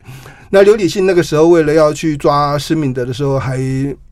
[0.50, 3.58] 那刘礼信那个时候为了要去抓施明德的时候，还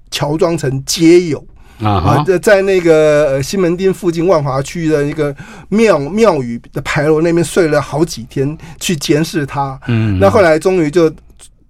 [0.10, 1.46] 乔装成街友
[1.82, 5.36] 啊，在在那个西门町附近万华区的一个
[5.68, 9.78] 庙庙宇的牌楼那边睡了好几天，去监视他。
[9.88, 11.12] 嗯，那后来终于就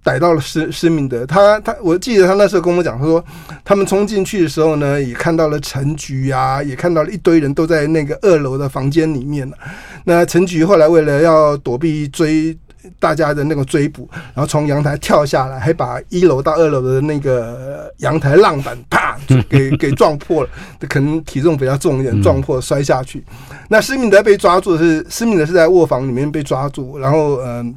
[0.02, 1.26] 逮到了施施明德。
[1.26, 3.22] 他他，我记得他那时候跟我讲，他说
[3.64, 9.56] 他们冲进去的时候呢，也看到了陈菊啊，也看到了一堆人都在那个二楼的房间里面了。
[10.04, 12.56] 那陈菊后来为了要躲避追
[12.98, 20.48] 大家的那个追捕，然后从阳台跳下来，还把一楼到二楼的那个阳台浪板啪就给 给撞破了。
[20.88, 23.22] 可能体重比较重一点，撞破摔下去。
[23.68, 27.74] 那施明德被抓住的是施明德是在卧房里面被抓住，然后嗯。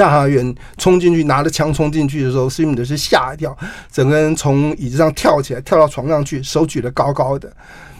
[0.00, 3.54] 大查员冲进去，拿着枪冲进去的时候，施明德是吓一跳，
[3.92, 7.52] 整个人从椅子上跳起来，跳到床上去，手举得高高的。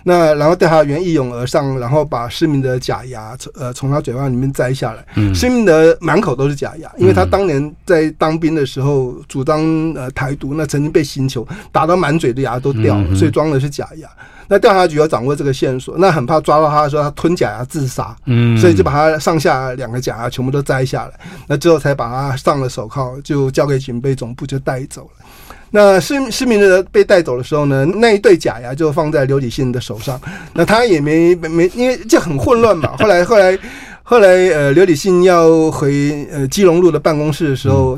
[0.03, 5.05] 那然后调查员一拥而上，然后把施明德假牙从呃从他嘴巴里面摘下来。
[5.17, 9.61] 嗯，施明德满口都是假牙，因为他当年在当兵的时候主张
[9.95, 14.09] 呃台独，那曾经被刑求打到满嘴的牙都掉了，所以装的是假牙。
[14.53, 21.13] 那调查局要掌握这个线索，那很怕抓到他的时候，他吞假牙自杀，嗯，所以就把他上下两个假牙全部都摘下来，
[21.47, 25.25] 那之后才把他上了手铐，就交给警备总部就带走了。
[25.71, 30.21] 那施施明德被带走的时候呢，那一对假牙就放在刘礼信的手上，
[30.53, 32.95] 那他也没没因为就很混乱嘛。
[32.99, 33.57] 后来后来
[34.03, 37.97] 后来呃，刘礼信要回呃基隆路的办公室的时候，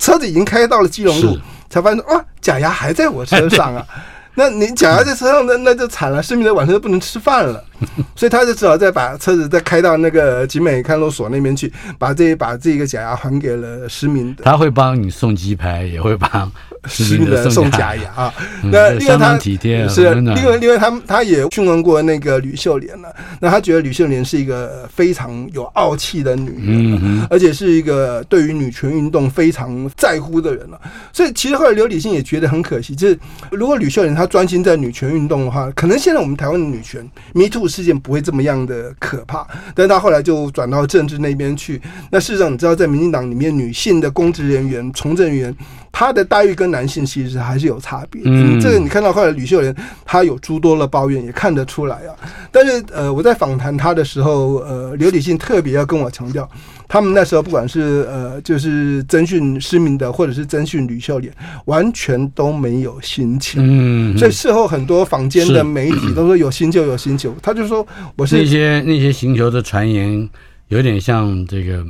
[0.00, 1.38] 车子已经开到了基隆路，
[1.70, 3.86] 才发现说啊，假牙还在我车上啊。
[4.34, 7.62] 那你假牙在车上，那那就惨了，市民的晚上就不能吃饭了，
[8.16, 14.42] 所以他就只好再把车子再开到那个集美看守所那边去，把这把这个假牙还给了施明德。
[14.44, 16.50] 他会帮你送鸡排，也会帮。
[16.88, 26.50] 施明德送假牙啊，嗯、那因为他体贴是，另外另外他他也询问过那个吕秀莲了，那他觉得吕秀莲是一个非常有傲气的女
[26.98, 30.80] 人，而且是一个对于女权运动非常在乎的人了，
[31.12, 33.18] 所以其实后来刘理信也觉得很可惜，就是
[33.50, 45.56] 如果吕秀莲她专心在女权运动的话，可能现在我们台湾的女权 Me Too 事件不会这么样的可怕，但是他后来就转到政治那边去，那事实上你知道，在民进党里面，女性的公职人员、从政人员。
[45.92, 49.76] 他的待遇跟男性其实还是有差别，嗯，这个你看到后来吕秀莲
[50.06, 52.16] 他有诸多的抱怨，也看得出来啊。
[52.50, 56.48] 但是呃，我在访谈他的时候，呃，刘礼信特别要跟我强调，
[56.88, 61.32] 他们那时候不管是呃，就是征询施明德，或者是征询吕秀莲，
[61.66, 63.60] 完全都没有心求。
[63.62, 70.28] 嗯，所以事后很多坊间的媒体都说有心求，有心求，他就说我是那些那些星球的传言。
[70.72, 71.78] 有点像这个《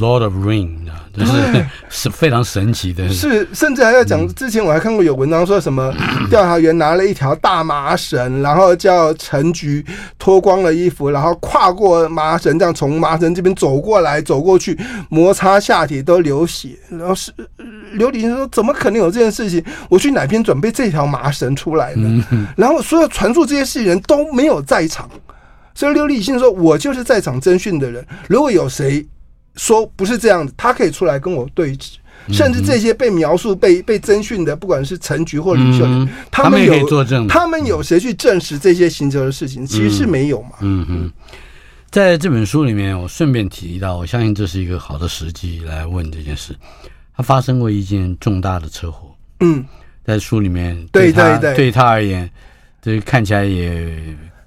[0.00, 3.08] Lord of Ring》啊，就是 是非常神奇的。
[3.08, 5.94] 是，甚至还要讲，之前我还看过有文章说什么，
[6.28, 9.86] 调查员拿了一条大麻绳，然后叫陈菊
[10.18, 14.76] 脱光了衣服，然后跨过麻绳，这样从麻绳这边走过来，走过去，
[15.08, 16.70] 摩擦下体都流血。
[16.90, 17.32] 然后是
[17.92, 19.62] 刘礼信说：“怎么可能有这件事情？
[19.88, 22.24] 我去哪边准备这条麻绳出来呢？”
[22.56, 25.08] 然后所有传述这些事情人都没有在场。
[25.76, 28.04] 所以刘立新说：“我就是在场侦讯的人。
[28.28, 29.06] 如果有谁
[29.54, 31.98] 说不是这样子，他可以出来跟我对质。
[32.32, 39.64] 甚至这些被描述、被被侦讯的，不管是陈局或吕秀莲、嗯，他们有作证，他们有谁去证实这些行车的事情？
[39.64, 40.52] 其实是没有嘛。
[40.60, 41.12] 嗯嗯，
[41.90, 46.56] 在这本书里面，我顺便提到，我相信这是一个好的时机来问这件事。
[47.14, 49.14] 他发生过一件重大的车祸。
[49.40, 49.64] 嗯，
[50.04, 52.28] 在书里面，对对对，对他而言，
[52.82, 53.86] 这看起来也。”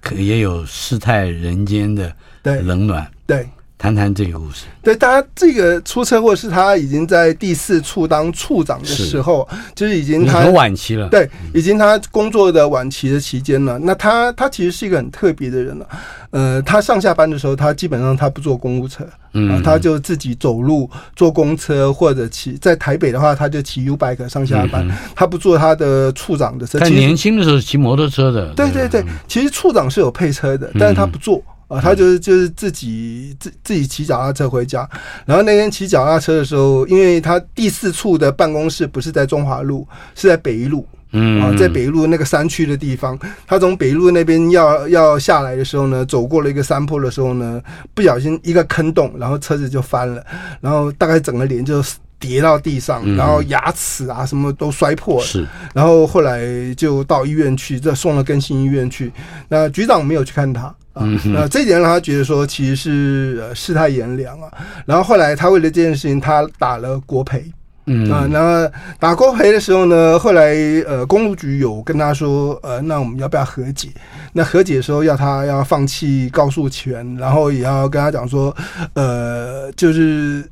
[0.09, 2.11] 可也有世态人间的
[2.43, 4.65] 冷暖，对，对，谈谈这个故事。
[4.83, 13.79] 对，他这个出车祸是他已经在第四处当处长的时候，是就是已经他很晚期了，对，已经他工作的晚期的期间了。
[13.79, 15.87] 那他他其实是一个很特别的人了。
[16.31, 22.57] 呃，他上下班的时候，他基本上他不坐公务车，嗯、啊，他就自己走路坐公车或者骑。
[22.57, 26.77] 在台北的话，他就骑 U bike 上下班，嗯，他不坐他的处长的车。
[26.77, 31.41] 他年轻的时候骑摩托车的，对对对，其实处长是有配车的，但是他不坐。
[31.69, 34.89] 嗯啊，他就是就是自己自自己骑脚踏车回家，
[35.25, 47.61] 然后那天骑脚踏车的时候，因为他第四处的办公室不是在中华路，是在北一路，嗯，啊，在北一路那个山区的地方，他从北一路那边要要下来的时候呢，走过了一个山坡的时候呢，
[47.93, 50.25] 不小心一个坑洞，然后车子就翻了，
[50.61, 51.83] 然后大概整个脸就
[52.17, 59.11] 跌到地上，然后牙齿啊什么都摔破了，是，然后后来就到医院去，这送了更新医院去，
[59.47, 60.73] 那局长没有去看他。
[60.99, 64.51] 嗯，那这一点让他觉得说，其实是呃世态炎凉啊。
[64.85, 67.43] 然后后来他为了这件事情，他打了国赔。
[67.91, 70.53] 嗯啊，然后打国赔的时候呢，后来
[70.87, 73.89] 呃公路局有跟他说，呃，那我们要不要和解？
[74.31, 78.55] 那和解的时候要他要放弃告诉权，然后也要跟他讲说，
[78.93, 80.47] 呃，就是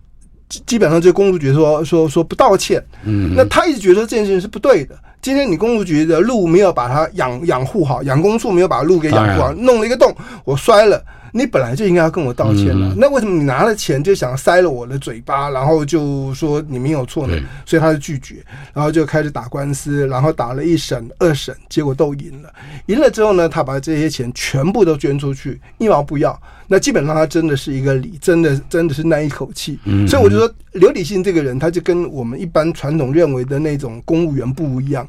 [0.66, 2.84] 基本上这公路局说说说不道歉。
[3.04, 4.98] 嗯，那他一直觉得这件事情是不对的。
[5.28, 11.04] 今天你公路局的路没有把它养养护好，养工处没有把路给养护好，弄了一个洞，我摔了。
[11.32, 12.94] 你本来就应该要跟我道歉了。
[12.98, 17.38] 那为什么你拿了钱就想塞了我的嘴巴，然后就说你没有错呢？
[17.66, 18.36] 所以他就拒绝，
[18.74, 22.54] 然后就开始打官司，然后打了一审、二审，结果都赢了。
[22.88, 26.40] 赢了之后呢，他把这些钱全部都捐出去，一毛不要。
[26.68, 29.80] 那基本上他真的是一个理，真的真的是那一口气。
[30.08, 35.08] 所以我就说，刘理信这个人，他就跟我们一般传统认为的那种公务员不一样。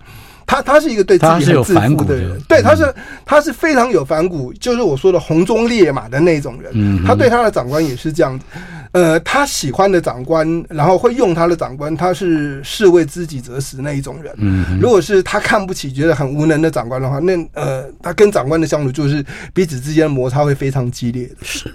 [0.48, 2.94] 他他是一个对自己很自负的人，对，他是
[3.26, 7.04] 他是非常有反骨，就是我说的红中烈马的那种人。
[7.04, 8.46] 他对他的长官也是这样子，
[8.92, 14.34] 呃，他喜欢的长官，然后会用他的长官，他是士为知己者死那一种人。
[14.80, 19.22] 如果是他看不起、觉得很无能的长官的话，那呃，他跟长官的相处就是
[19.52, 21.34] 彼此之间的摩擦会非常激烈的。
[21.42, 21.70] 是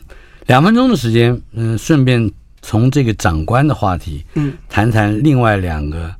[0.47, 2.28] 两分钟的时间，嗯，顺便
[2.63, 6.11] 从这个长官的话题，嗯，谈谈另外两个。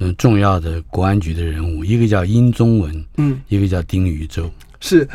[0.00, 5.08] 嗯，重要的国安局的人物，一个叫殷宗文，嗯，一个叫丁禹洲，是，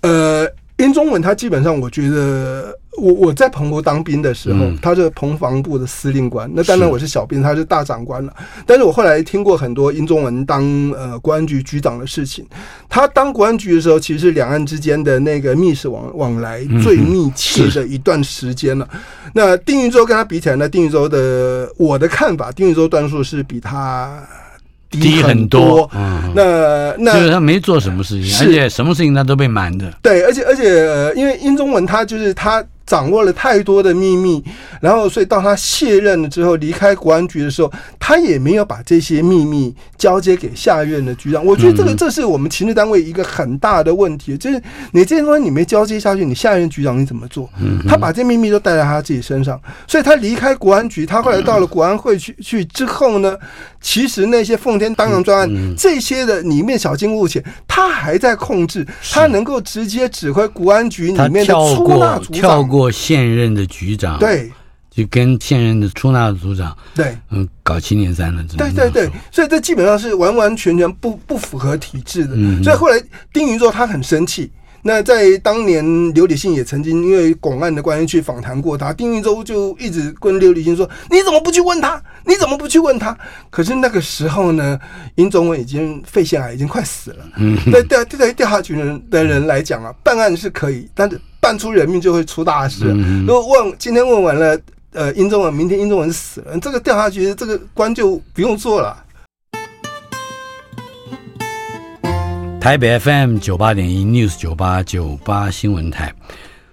[0.00, 0.44] 呃，
[0.84, 2.78] 殷宗文他基本上，我觉得。
[2.96, 6.48] 我我在澎湖当兵的时候，嗯、他是澎防部的司令官。
[6.54, 8.32] 那当然我是小兵，他是大长官了。
[8.64, 10.62] 但是我后来听过很多殷宗文当
[10.92, 12.46] 呃国安局局长的事情。
[12.88, 18.88] 他当国安局的时候，其实两岸之间的那个密使往往来最密切的一段时间了。
[18.94, 19.00] 嗯、
[19.34, 24.22] 那丁宇洲跟他比起来呢，丁宇洲的我的看法，丁宇洲段数是比他。
[25.00, 29.92] 低很多，嗯，那那就是他没做什么事情，而且什么事情他都被瞒着。
[30.02, 32.64] 对，而且而且，呃，因为殷宗文他就是他。
[32.86, 34.44] 掌握了太多的秘密，
[34.78, 41.42] 然后所以到他卸任了之后，离开国安局的时候，他也没有把这些秘密交接给下任的局长。
[41.42, 47.48] 我觉得这个这是我们情治单位一个很大的问题，就是你这些东西你没交接下去，你下任局长你怎么做？
[47.88, 53.34] 他把这些秘密都带在他自己身上，所以他离开国安局，他后来到了国安会去去之后呢，
[53.84, 62.66] 其实那些奉天当阳专案这些的里面小金物钱，他还在控制，他能够直接指挥国安局里面的出纳组长。
[62.66, 64.50] 过现任的局长，对，
[64.90, 72.32] 就跟现任的出纳组长，对，嗯，搞七年三了，对对对，所以这基本上是完完全全不不符合体制的。
[72.34, 72.98] 嗯、所以后来
[73.34, 74.50] 丁云洲他很生气。
[74.86, 82.00] 那在当年，刘礼信也曾经因为广案的关系去访谈过他，丁宇洲就一直跟刘礼信说：“你怎么不去问他？
[82.26, 83.16] 你怎么不去问他？”
[83.48, 84.78] 可是那个时候呢，
[85.14, 87.24] 殷宗文已经肺腺癌，已经快死了。
[87.38, 92.84] 嗯，对对对，调查局人的人来讲啊，办案是可以，但是办出人命就会出大事。
[93.26, 94.60] 如果问今天问完了，
[94.92, 99.03] 呃，殷宗文，明天殷宗文死了，这个调查局这个官就不用做了。
[102.64, 106.14] 台北 FM 九八点一 News 九八九八新闻台，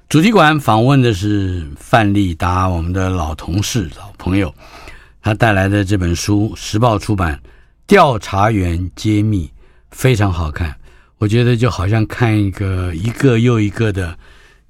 [0.07, 4.55] 主题馆访问的是范立达，我们的老同事、老朋友，
[5.21, 7.35] 他带来的这本书，时报出版
[7.85, 9.47] 《调查员揭秘》，
[9.91, 10.73] 非常好看。
[11.17, 14.17] 我觉得就好像看一个一个又一个的，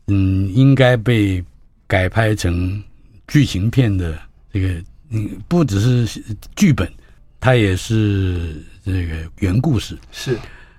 [0.08, 1.46] 嗯，应该被
[1.86, 2.82] 改拍成
[3.28, 4.18] 剧情片的
[4.52, 4.70] 这个，
[5.12, 6.20] 嗯，不只是
[6.56, 6.92] 剧本，
[7.40, 10.36] 它也是这个原故事，是。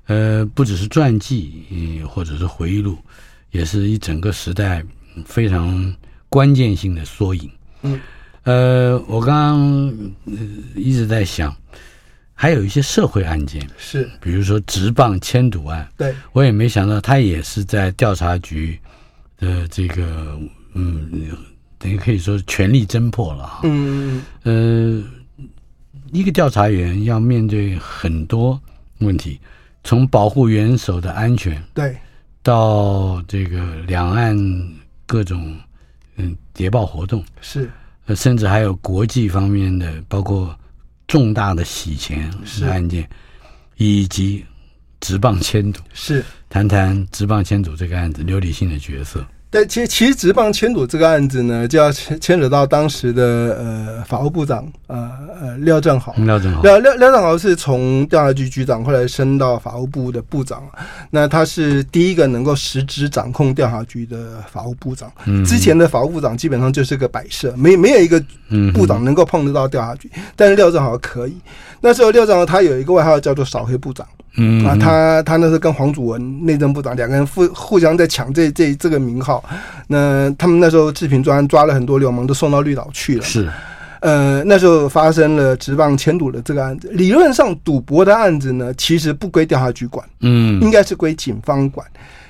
[0.07, 2.99] 呃，不只是传记，嗯，或者是回忆录，
[3.53, 4.85] 也是一整个时代
[5.25, 5.95] 非常
[6.29, 7.49] 关键性的缩影。
[7.83, 8.01] 嗯，
[8.43, 10.13] 呃，我刚刚
[10.75, 11.55] 一直在想，
[12.35, 18.79] 还有一些社会案件，是，比如说职棒签赌案，对，我也没想到他也是在调查局
[19.39, 20.37] 的这个，
[20.75, 21.29] 嗯，
[21.79, 23.61] 等于可以说是全力侦破了哈。
[23.63, 25.03] 嗯，呃，
[26.11, 28.61] 一个调查员要面对很多
[28.99, 29.41] 问题。
[29.85, 31.97] 从保护元首的安全，对，
[32.43, 34.37] 到这个两岸
[35.07, 35.57] 各种
[36.17, 37.71] 嗯谍报活动是，
[38.07, 40.57] 呃，甚至还有国际方面的，包括
[41.07, 42.65] 重大的洗钱是。
[42.67, 43.09] 案件，
[43.77, 44.45] 以及
[45.01, 49.27] 直棒迁赌是，谈谈直棒迁赌这个案子，刘理性的角色。
[49.53, 53.23] 对，其实其实职棒签赌这个案子呢，就要牵牵扯到当时的
[53.61, 56.15] 呃法务部长呃呃廖正豪。
[56.17, 60.63] 廖正豪，廖廖廖正豪是从调查局局长，后来升到法务部的部长。
[61.11, 65.13] 那他是第一个能够实质掌控调查局的法务部长。
[65.27, 68.19] 嗯，之前的法务部长基本上就是个摆设，没没有一个
[68.73, 70.11] 部长能够碰得到调查局。
[70.17, 71.37] 嗯、但是廖正豪可以。
[71.83, 74.07] 那时候廖正豪他有一个外号叫做“扫黑部长”。
[74.37, 79.45] 嗯啊，他他那时候跟黄祖文内政部长两个人互互相在抢这这这个名号。
[79.89, 83.23] 那他们那时候治平专抓了很多流氓，都送到绿岛去了。
[83.23, 83.47] 是，
[84.01, 86.89] 呃，那时候发生了职棒签赌的这个案子。
[86.93, 91.87] 理论上，赌博的案子呢，其实不归调查局管，嗯，应该是归警方管。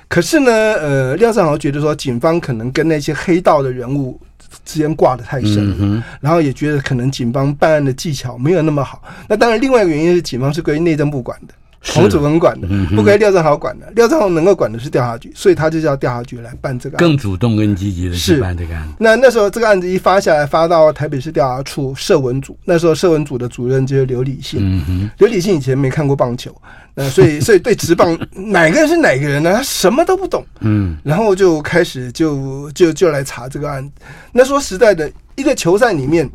[0.09, 4.19] 可是呢，呃，廖尚豪觉得说，警方可能跟那些黑道的人物
[4.65, 9.01] 之间挂的太深了，嗯、然后也觉得可能警方办案的技巧没有那么好。
[9.27, 11.53] 那当然，另外一个原因是警方是归内政部管的。
[11.85, 13.91] 洪祖文管的，不归廖正豪管的。
[13.95, 18.93] 廖正豪能够管的是调查局，所以他就叫调查局来办这个案子，更主动、更积极的去办这个案子。
[18.97, 24.59] 那那时候这个案子一发下来，发到台北市调查处社文组，那时候社文组的主任就是刘理信。
[24.63, 26.55] 嗯哼，刘礼信以前没看过棒球，
[26.95, 29.53] 那，所以 所以对职棒哪个人是哪个人呢？
[29.53, 30.45] 他什么都不懂。
[30.61, 33.91] 嗯，然后就开始就就就来查这个案子。
[34.31, 36.29] 那说实在的，一个球赛里面。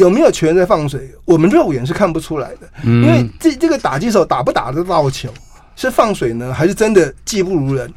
[0.00, 1.14] 有没有球员在放水？
[1.26, 5.28] 我们肉眼是看不出来的，因为这这个打击手打不打得到球，
[5.76, 7.92] 是放水呢，还是真的技不如人？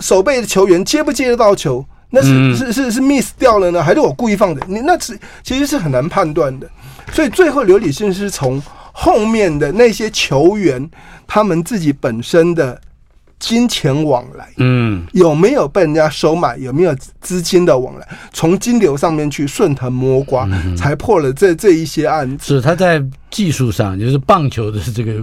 [0.00, 1.84] 守备的球员接不接得到球？
[2.10, 4.60] 那是是是是 miss 掉了呢，还是我故意放的？
[4.66, 6.68] 你那是其实是很难判断的。
[7.12, 8.60] 所以最后刘礼信是从
[8.92, 10.90] 后面的那些球员
[11.28, 12.80] 他们自己本身的。
[13.40, 16.58] 金钱往来，嗯，有没有被人家收买？
[16.58, 18.06] 有没有资金的往来？
[18.34, 22.54] 从金流上面去顺藤摸瓜，嗯、才破了这这一些案子。
[22.54, 25.14] 是他在技术上，就是棒球的这个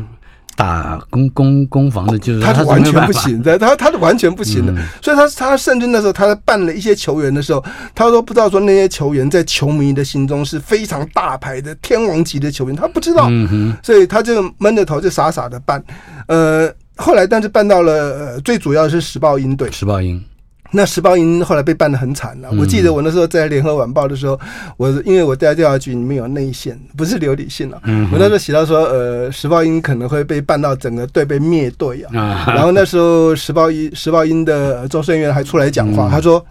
[0.55, 4.73] 打攻攻攻防的，就是他，他完全不行的，他他是完全不行的。
[4.73, 7.63] 嗯、所以他他甚至那时候他在办了一些球员的时候，
[7.93, 13.29] 他都不知道说那些球员在球迷的心中是非常大牌的天王级的球员，他不知道，
[13.83, 15.83] 所以他就闷着头就傻傻的办，
[16.27, 16.73] 呃。
[16.97, 19.71] 后来，但是办到了，呃，最主要的是时报鹰队。
[19.71, 20.23] 时报鹰，
[20.71, 22.49] 那时报鹰后来被办的很惨了。
[22.51, 24.39] 嗯、我记得我那时候在联合晚报的时候，
[24.77, 27.79] 我因为我在调查局里面有内线，不是刘理信了。
[27.85, 32.17] 嗯，我那时候写到说，呃，时报鹰可能会被办到整个队被灭队啊。
[32.19, 36.45] 啊然后那时候时报鹰时报鹰的周胜元还出来讲话，嗯、他说。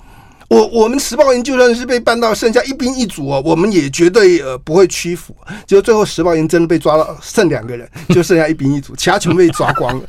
[0.48, 5.34] 我我们时报鹰就算是被办到剩下一兵一卒哦，我们也绝对呃不会屈服。
[5.66, 10.04] 结果最后时报鹰真的被抓到剩两个人，就剩下一兵一卒，其他全被抓光了，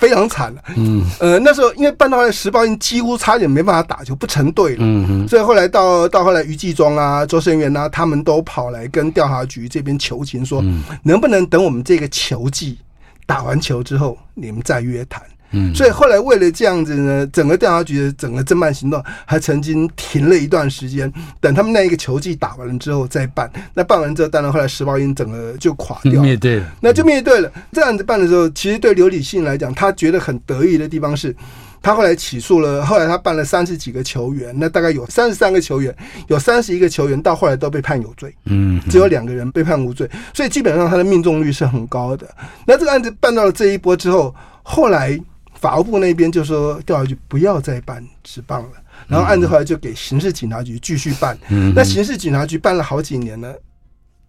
[0.00, 0.62] 非常惨了。
[0.76, 4.78] 嗯，呃，那时候因为办到后来时报鹰几乎差点没办法打球，不成队了。
[4.80, 10.64] 嗯哼，所以后来到到后来于继庄啊、周生元啊，他们都跑来跟调查局这边求情，说
[11.02, 12.78] 能不能等我们这个球季
[13.26, 15.22] 打完球之后，你们再约谈。
[15.52, 23.50] 嗯，所以后来为了这样子呢，整个调查局的整个侦办行动还曾经停了一段时间，等他们那一个球季打完了之后再办。
[23.74, 27.50] 那办完之后，当然后来时报鹰整个就垮掉了，灭队了，那就灭队了。
[27.72, 31.34] 这样子办的时候，其实对刘理信来讲，他觉得很得意的地方是，
[31.82, 35.92] 他后来起诉了，后来他办了三十几个球员，那大概有三十三个球员，
[36.28, 42.24] 有三十一个球员到后来都被判有罪，嗯，只有两个人被判无罪，所以基本上他的命中率是很高的。
[42.66, 44.32] 那这个案子办到了这一波之后，
[44.62, 45.20] 后来。
[45.60, 48.70] 法务部那边就说调查局不要再办职棒了，
[49.06, 51.38] 然后案子后来就给刑事警察局继续办。
[51.74, 53.54] 那刑事警察局办了好几年呢，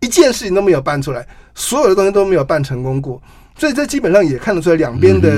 [0.01, 1.25] 一件事情都没有办出来，
[1.55, 3.21] 所有的东西都没有办成功过。
[3.57, 5.29] 所以这基本上也看得出来，两边的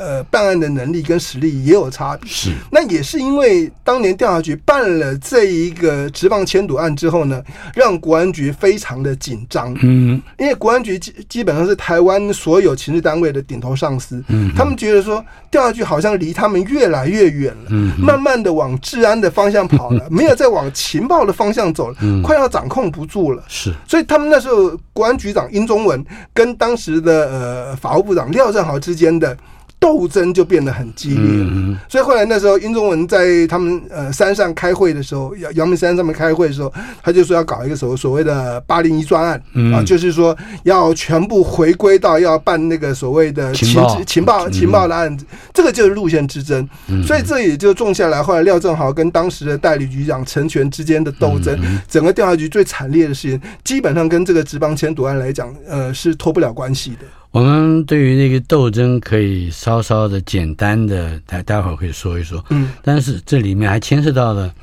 [0.00, 2.30] 呃办案的能力跟实力也有差别。
[2.30, 7.42] 是，那也是因为当年调查局办了这一个职棒迁赌案之后呢，
[7.74, 9.76] 让国安局非常的紧张。
[9.82, 14.24] 嗯，因为国安局基基本上是台湾所有情治单位的顶头上司。
[14.28, 23.44] 嗯，他们觉得说调查局好像离他们越来越远了，嗯，慢慢的往治安的方向跑了， 没有再往情报的方向走了，快要掌控不住了。
[23.48, 26.02] 是，所以他们那时候国安局长殷宗文
[26.32, 27.55] 跟当时的呃。
[27.76, 29.36] 法务部长廖正豪之间的
[29.78, 44.48] 斗争就变得很激烈，嗯、所以后来那时候，殷宗文在他们呃山上开会的时候，阳阳明山上面开会的时候，他就说要搞一个所所谓的八零一专案、嗯、啊，就是说要全部回归到要办那个所谓的情报情报。
[44.48, 48.22] 情报的案子，嗯、这个就是路线之争，嗯、所以这也就种下来。
[48.22, 57.00] 后来廖正豪跟当时的代理局长陈全之间的斗争，嗯、整个调查局最惨烈的事情，基本上跟这个职棒签赌案来讲，呃，是脱不了关系的。
[57.36, 64.54] 我们对于那个斗争可以稍稍的简单的待待会儿可以说一说，嗯，但是这里面还牵涉到了，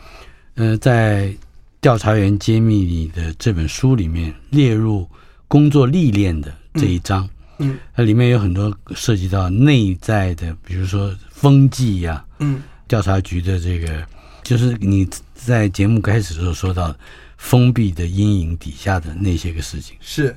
[0.56, 1.32] 呃，在
[1.80, 5.08] 调查员揭秘里的这本书里面列入
[5.48, 14.04] 工作历练的这一章，嗯，它里面有很多涉及到内在的，比如说风纪呀，嗯，调查局的这个，
[14.42, 16.96] 就是你在节目开始的时候说到
[17.38, 20.36] 封闭的阴影底下的那些个事情，是。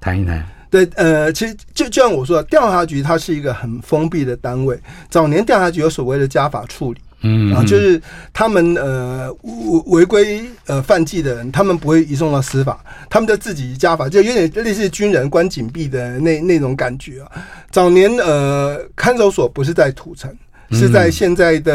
[0.00, 0.55] 谈一谈。
[0.76, 4.78] 对，呃，其实就就像我说，调查局它是一个很封闭的单位。
[5.08, 7.98] 早年调查局有所谓的家法处理，嗯，啊，就是
[8.34, 17.32] 他们呃违违规呃犯纪的人，他们不会移送到司法，他们就自己家法，就有点类似军人关禁闭的那那种感觉啊。
[17.70, 20.30] 早年呃看守所不是在土城。
[20.70, 21.72] 是在现在的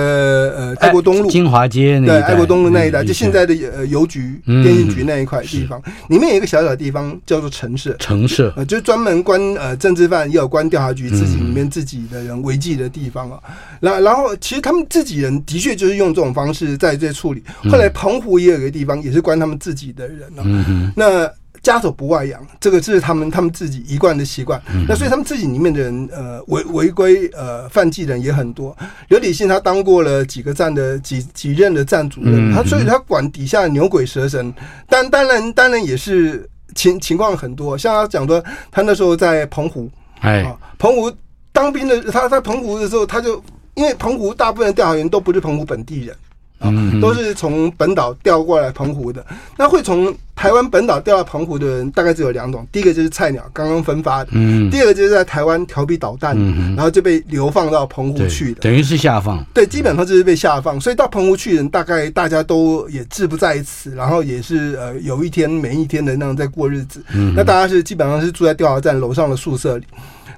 [0.57, 1.29] 呃爱国东路。
[1.29, 7.95] 金华街那对爱国东路那一带，就现在的呃邮局、电信局那一块地方，里面有一个小小的地方叫做城市。
[7.99, 8.51] 城市。
[8.55, 13.39] 呃，就专门关呃政治犯，也有关调查局自己里面自己的人违纪的地方啊。
[13.79, 17.43] 然然后，其实他们自己人的确就是用这种方式在这处理。
[17.69, 20.93] 后来澎湖也有一个地方，也是关他们自己的人啊。
[20.95, 21.29] 那
[21.63, 24.59] 家丑不外扬，这个是他们他们自己一贯的习惯。
[24.73, 28.75] 嗯、那所以他们自己里面的人，呃，违违规呃犯纪人也很多。
[29.09, 34.51] 刘理信他当过了几个站的几几任的站主任，嗯、他所以他管底下牛鬼蛇神。
[34.87, 39.87] 但当然当然也是情情况很多，像他讲说，他那时候在澎湖，
[40.21, 41.11] 哎、啊，澎湖
[41.51, 43.41] 当兵的，他在澎湖的时候，他就
[43.75, 46.15] 因为澎湖大部分的调查员都不是澎湖本地人。
[46.63, 49.25] 嗯，都是从本岛调过来澎湖的。
[49.57, 52.65] 那会从台湾本岛调到澎湖的人，大概只有两种。
[52.71, 54.29] 第一个就是菜鸟，刚刚分发的。
[54.33, 54.69] 嗯。
[54.69, 56.35] 第二个就是在台湾调皮捣蛋，
[56.75, 58.61] 然后就被流放到澎湖去的。
[58.61, 59.43] 等于是下放。
[59.53, 60.79] 对，基本上就是被下放。
[60.79, 67.03] 所以到澎湖去的人，大概大家都也志不在此，然后也是呃有一天每一天的那样在过日子。
[67.13, 67.33] 嗯。
[67.35, 69.85] 那大家是基本上是住在调查站楼上的宿舍里。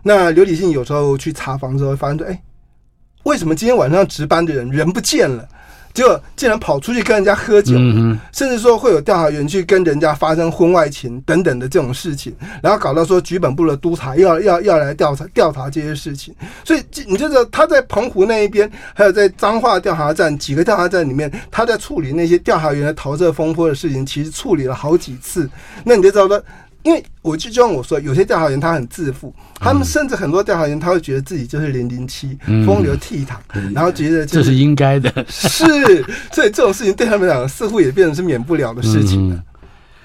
[0.02, 2.42] 那刘理信有时候去查房的时候，发现说：“哎，
[3.24, 5.48] 为什么今天晚上值班的人人不见了？”
[5.94, 7.74] 结果竟然跑出去跟人家喝酒，
[8.32, 16.34] 甚至说会有调查员去跟人家发生婚外情等等的这种事情，然后搞到说局本部的督察要要要来调查调查这些事情，
[16.64, 25.50] 所以你就知道他在澎湖那一边，还有在彰化调查站几个调查站里面，他在处理那些调查员的桃色风波的事情，其实处理了好几次，
[25.84, 26.44] 那你就知道说。
[26.84, 33.38] 因为我就就像我说，有些调查员他很自负，他们甚至很多调查员他会觉得自己就是零零七，风流倜傥，
[33.74, 39.44] 然后觉得这是应该的，是，所以这种事情对他们来讲似乎也变成是免不了的事情了。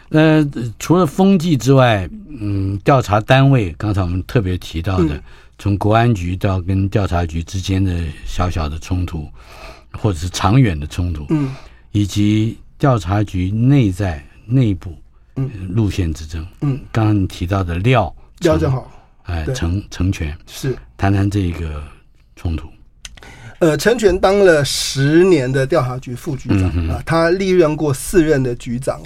[0.09, 0.47] 那
[0.79, 2.09] 除了风纪之外，
[2.41, 5.20] 嗯，调查单位刚才我们特别提到的，
[5.59, 7.93] 从国安局到跟调查局之间的
[8.24, 9.26] 小小的冲突，
[9.93, 11.51] 或者是长远的冲突，嗯，
[11.91, 14.97] 以及调查局内在内部。
[15.68, 16.47] 路线之争。
[16.61, 18.91] 嗯，刚刚你提到的廖廖正好，
[19.24, 20.76] 哎，成成全是。
[20.97, 21.82] 谈谈这个
[22.36, 22.68] 冲突。
[23.61, 29.00] 呃，陈全当了十年的调查局副局长啊，他历任过四任的局长。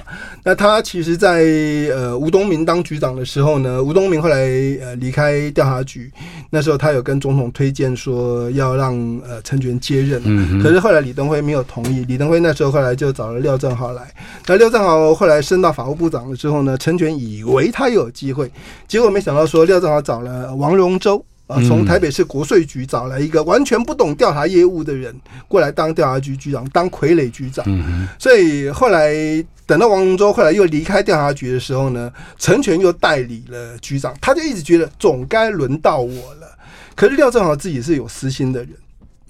[0.45, 1.43] 那他其实，在
[1.91, 4.37] 呃吴东明当局长的时候呢，吴东明后来
[4.83, 6.13] 呃离开调查局，
[6.51, 8.95] 那时候他有跟总统推荐说要让
[9.27, 10.23] 呃陈全接任，
[10.63, 12.05] 可是后来李登辉没有同意。
[12.05, 14.03] 李登辉那时候后来就找了廖正豪来，
[14.47, 18.53] 那廖正豪后来升到法务部长了之后呢，陈全以为他有机会，
[18.87, 21.25] 结果没想到说廖正豪找了王荣洲。
[21.53, 25.15] 啊，从台北市国税局找来一个完全不懂调查业务的人
[25.47, 27.65] 过来当调查局局长，当傀儡局长。
[28.19, 29.13] 所以后来
[29.67, 36.59] 等到王龙洲后来又离开调查局的时候呢，陈全又代理了局长，他就一直觉得总该轮到我了。
[36.95, 38.71] 可是廖正豪自己是有私心的人。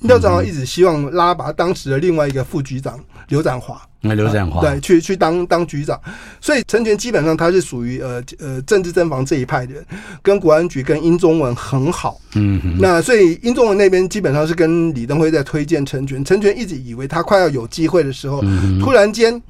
[0.02, 2.98] 廖正豪一直希望拉拔当时的另外一个副局长
[3.28, 4.60] 刘展华，那刘展华。
[4.60, 6.00] 对去去当当局长，
[6.40, 9.84] 所以陈全基本上他是属于呃呃政治侦防这一派的人，
[10.22, 19.40] 跟国安局跟殷中文很好，嗯哼，那所以殷中文那边基本上是跟李登辉在推荐陈全，陈全一直以为他快要有机会的时候，嗯、突然间，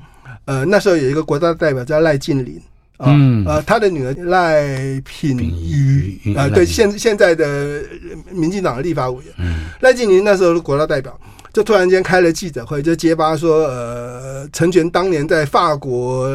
[0.45, 2.61] 呃那时候有一个国大代表叫赖静林。
[3.05, 7.83] 嗯，呃，他的女儿赖品妤啊，对，现现在的
[8.31, 11.19] 民进党的立法委员，嗯，赖静林那时候是国大代表，
[11.53, 16.29] 就突然间开了记者会，就揭发说，呃，陈全当年在法国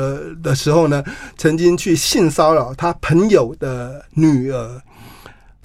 [0.43, 1.03] 的时候呢，
[1.37, 4.81] 曾经去性骚扰他朋友的女儿。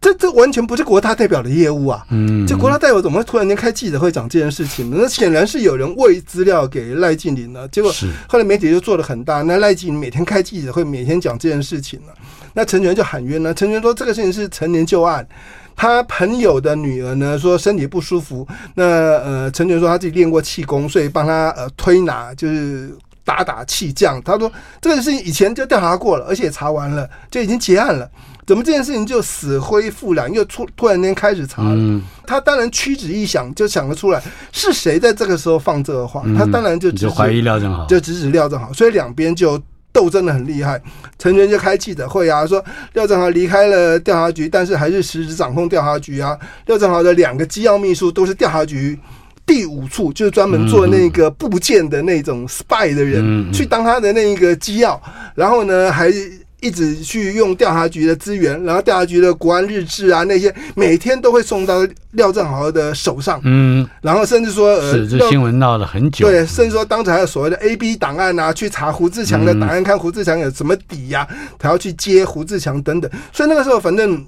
[0.03, 2.05] 这这完全不是国大代表的业务啊！
[2.11, 4.97] 嗯，这国大代表怎么会突然间开记者会讲这件事情呢？
[5.01, 7.69] 那显然是有人喂资料给赖静林了。
[7.69, 7.91] 结果
[8.29, 12.13] 后来媒体就做的很大，那赖静林每天开记者会，每天讲这件事情了。
[12.53, 13.55] 那陈全就喊冤了。
[13.55, 15.25] 陈全说这个事情是陈年旧案，
[15.77, 18.45] 他朋友的女儿呢说身体不舒服，
[18.75, 22.91] 那呃陈全说他自己练过气功，所以帮他呃推拿，就是
[23.25, 24.21] 打打气降。
[24.23, 24.51] 他说
[24.81, 28.11] 这个事情以前就调查过了，而且查完了，就已经结案了。
[28.45, 31.71] 怎么这件事情就死灰复燃，又突突然间开始查了？
[31.75, 34.21] 嗯、他当然屈指一想，就想得出来
[34.51, 36.23] 是谁在这个时候放这个话。
[36.25, 39.61] 嗯、他当然就只怀疑廖正豪，就指指廖正豪，所以两边就
[39.93, 40.83] 斗争的很厉害。
[41.21, 42.63] 陈全就开记者会啊，说
[42.95, 46.37] 廖正豪离开了调查局，但是还是实质掌控调查局啊。
[46.67, 48.99] 廖正豪的两个机要秘书都是调查局
[49.47, 55.01] 第五处，就是专门做那个部件的那种 spy 的人，嗯、去当他的那一个机要，
[55.37, 56.13] 然后呢还。
[56.63, 63.41] 一直去用调查局的资源，然后调查局的国安日志啊，那些每天都会送到廖正豪的手上。
[63.43, 66.27] 嗯，然后甚至说，呃，是这新闻闹了很久。
[66.27, 73.11] 对，甚至说当时还有所谓的 A B 档案啊，去查胡志强的档案，看胡志强有什么底呀、啊，他要去接胡志强等等。
[73.33, 74.25] 所以那个时候，反正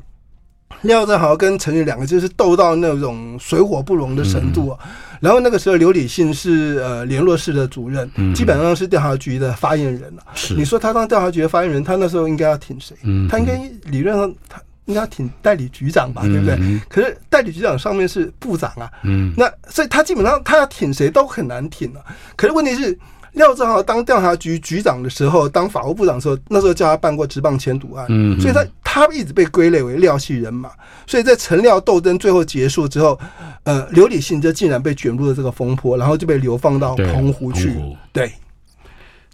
[0.83, 4.79] 廖正豪跟陈宇两个就是斗到那种水火不容的程度啊。
[5.21, 10.23] 然后那个时候，刘理信是呃联络室的主任，基本上是调查局的发言人了。
[10.35, 12.97] 是你说他当调查局的发言人，他那时候应该要挺谁？
[13.29, 16.81] 他应该理论上他应该要挺代理局长吧，对不对？
[16.89, 22.05] 可是代理局长上面是部长啊，嗯，那所以他基本上他要挺谁都很难挺了。
[22.37, 22.97] 可是问题是。
[23.35, 30.71] 廖正豪当调查局局长的时候，当法务部长的时候，那时候叫他办过职棒签赌案，嗯，所以他他一直被归类为廖系人马。
[31.07, 33.19] 所以在陈廖斗争最后结束之后，
[33.65, 37.75] 呃，刘李信就竟然被卷入了这个风波，然后就被流放到澎湖去。
[38.13, 38.33] 对，对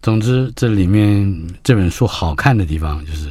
[0.01, 1.31] 总之这里面
[1.63, 3.31] 这本书好看的地方就是，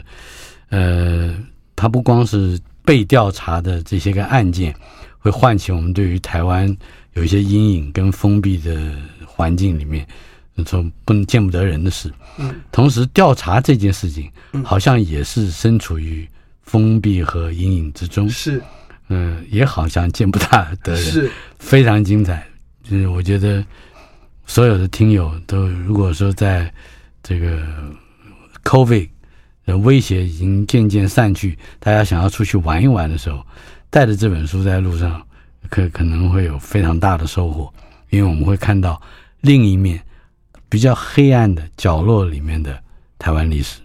[0.69, 1.35] 呃，
[1.75, 4.75] 它不光是被调查的这些个案件，
[5.17, 6.73] 会唤起我们对于台湾
[7.13, 8.95] 有一些阴影跟封闭的
[9.25, 10.05] 环境里面。
[10.65, 14.29] 说不能见不得人的事，嗯，同时调查这件事情，
[14.63, 16.27] 好像也是身处于
[16.63, 18.61] 封闭和阴影之中，是，
[19.07, 22.45] 嗯，也好像见不大得人，是，非常精彩。
[22.83, 23.63] 就是我觉得
[24.45, 26.69] 所有的听友都，如果说在
[27.23, 27.63] 这个
[28.65, 29.07] COVID
[29.65, 33.45] 的威胁已经渐渐散去，大家想要出去玩一玩的时候，
[33.89, 35.25] 带着这本书在路上，
[35.69, 37.73] 可可能会有非常大的收获，
[38.09, 39.01] 因为我们会看到
[39.39, 40.03] 另一面。
[40.69, 42.83] 比较黑暗的角落里面的
[43.17, 43.79] 台湾历史。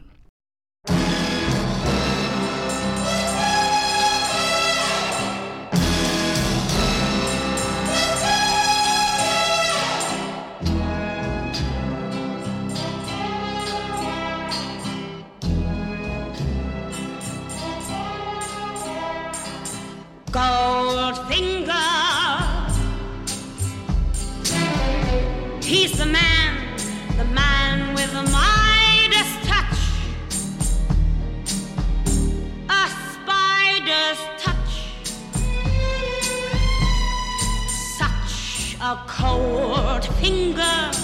[38.85, 41.04] a cold finger.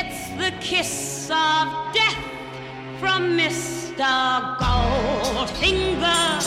[0.00, 2.24] It's the kiss of death
[3.00, 4.06] from Mr.
[4.60, 6.38] Goldfinger.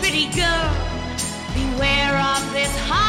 [0.00, 0.70] Pretty girl,
[1.54, 3.01] beware of this heart.